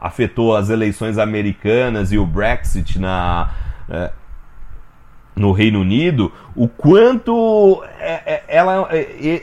afetou 0.00 0.56
as 0.56 0.68
eleições 0.70 1.18
americanas 1.18 2.10
e 2.12 2.18
o 2.18 2.26
Brexit 2.26 2.98
na, 2.98 3.50
é, 3.88 4.10
no 5.36 5.52
Reino 5.52 5.80
Unido, 5.80 6.32
o 6.54 6.68
quanto 6.68 7.82
é, 7.98 8.22
é, 8.26 8.42
ela, 8.48 8.88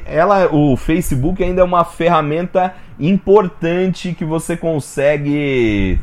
ela, 0.06 0.54
o 0.54 0.76
Facebook 0.76 1.44
ainda 1.44 1.62
é 1.62 1.64
uma 1.64 1.86
ferramenta 1.86 2.76
importante 3.00 4.14
que 4.14 4.26
você 4.26 4.58
consegue 4.58 6.00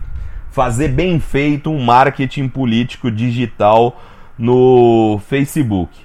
fazer 0.51 0.89
bem 0.89 1.19
feito 1.19 1.71
um 1.71 1.83
marketing 1.83 2.49
político 2.49 3.11
digital 3.11 4.01
no 4.39 5.21
Facebook. 5.29 5.99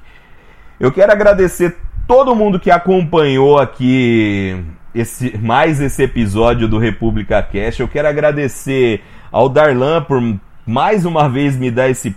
Eu 0.80 0.92
quero 0.92 1.12
agradecer 1.12 1.78
todo 2.08 2.36
mundo 2.36 2.60
que 2.60 2.72
acompanhou 2.72 3.60
aqui 3.60 4.66
esse, 4.94 5.38
mais 5.38 5.80
esse 5.80 6.04
episódio 6.04 6.68
do 6.68 6.78
República 6.78 7.42
Cash. 7.42 7.80
Eu 7.80 7.88
quero 7.88 8.08
agradecer 8.08 9.02
ao 9.32 9.48
Darlan 9.48 10.02
por 10.04 10.22
mais 10.66 11.06
uma 11.06 11.30
vez 11.30 11.56
me 11.56 11.70
dar 11.70 11.90
esse, 11.90 12.16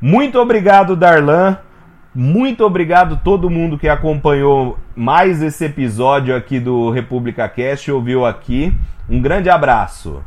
Muito 0.00 0.38
obrigado, 0.38 0.96
Darlan. 0.96 1.58
Muito 2.14 2.64
obrigado 2.64 3.20
todo 3.22 3.50
mundo 3.50 3.78
que 3.78 3.88
acompanhou 3.88 4.78
mais 4.94 5.42
esse 5.42 5.66
episódio 5.66 6.34
aqui 6.34 6.58
do 6.58 6.88
República 6.90 7.46
Cast, 7.46 7.92
ouviu 7.92 8.24
aqui. 8.24 8.72
Um 9.08 9.20
grande 9.20 9.50
abraço. 9.50 10.24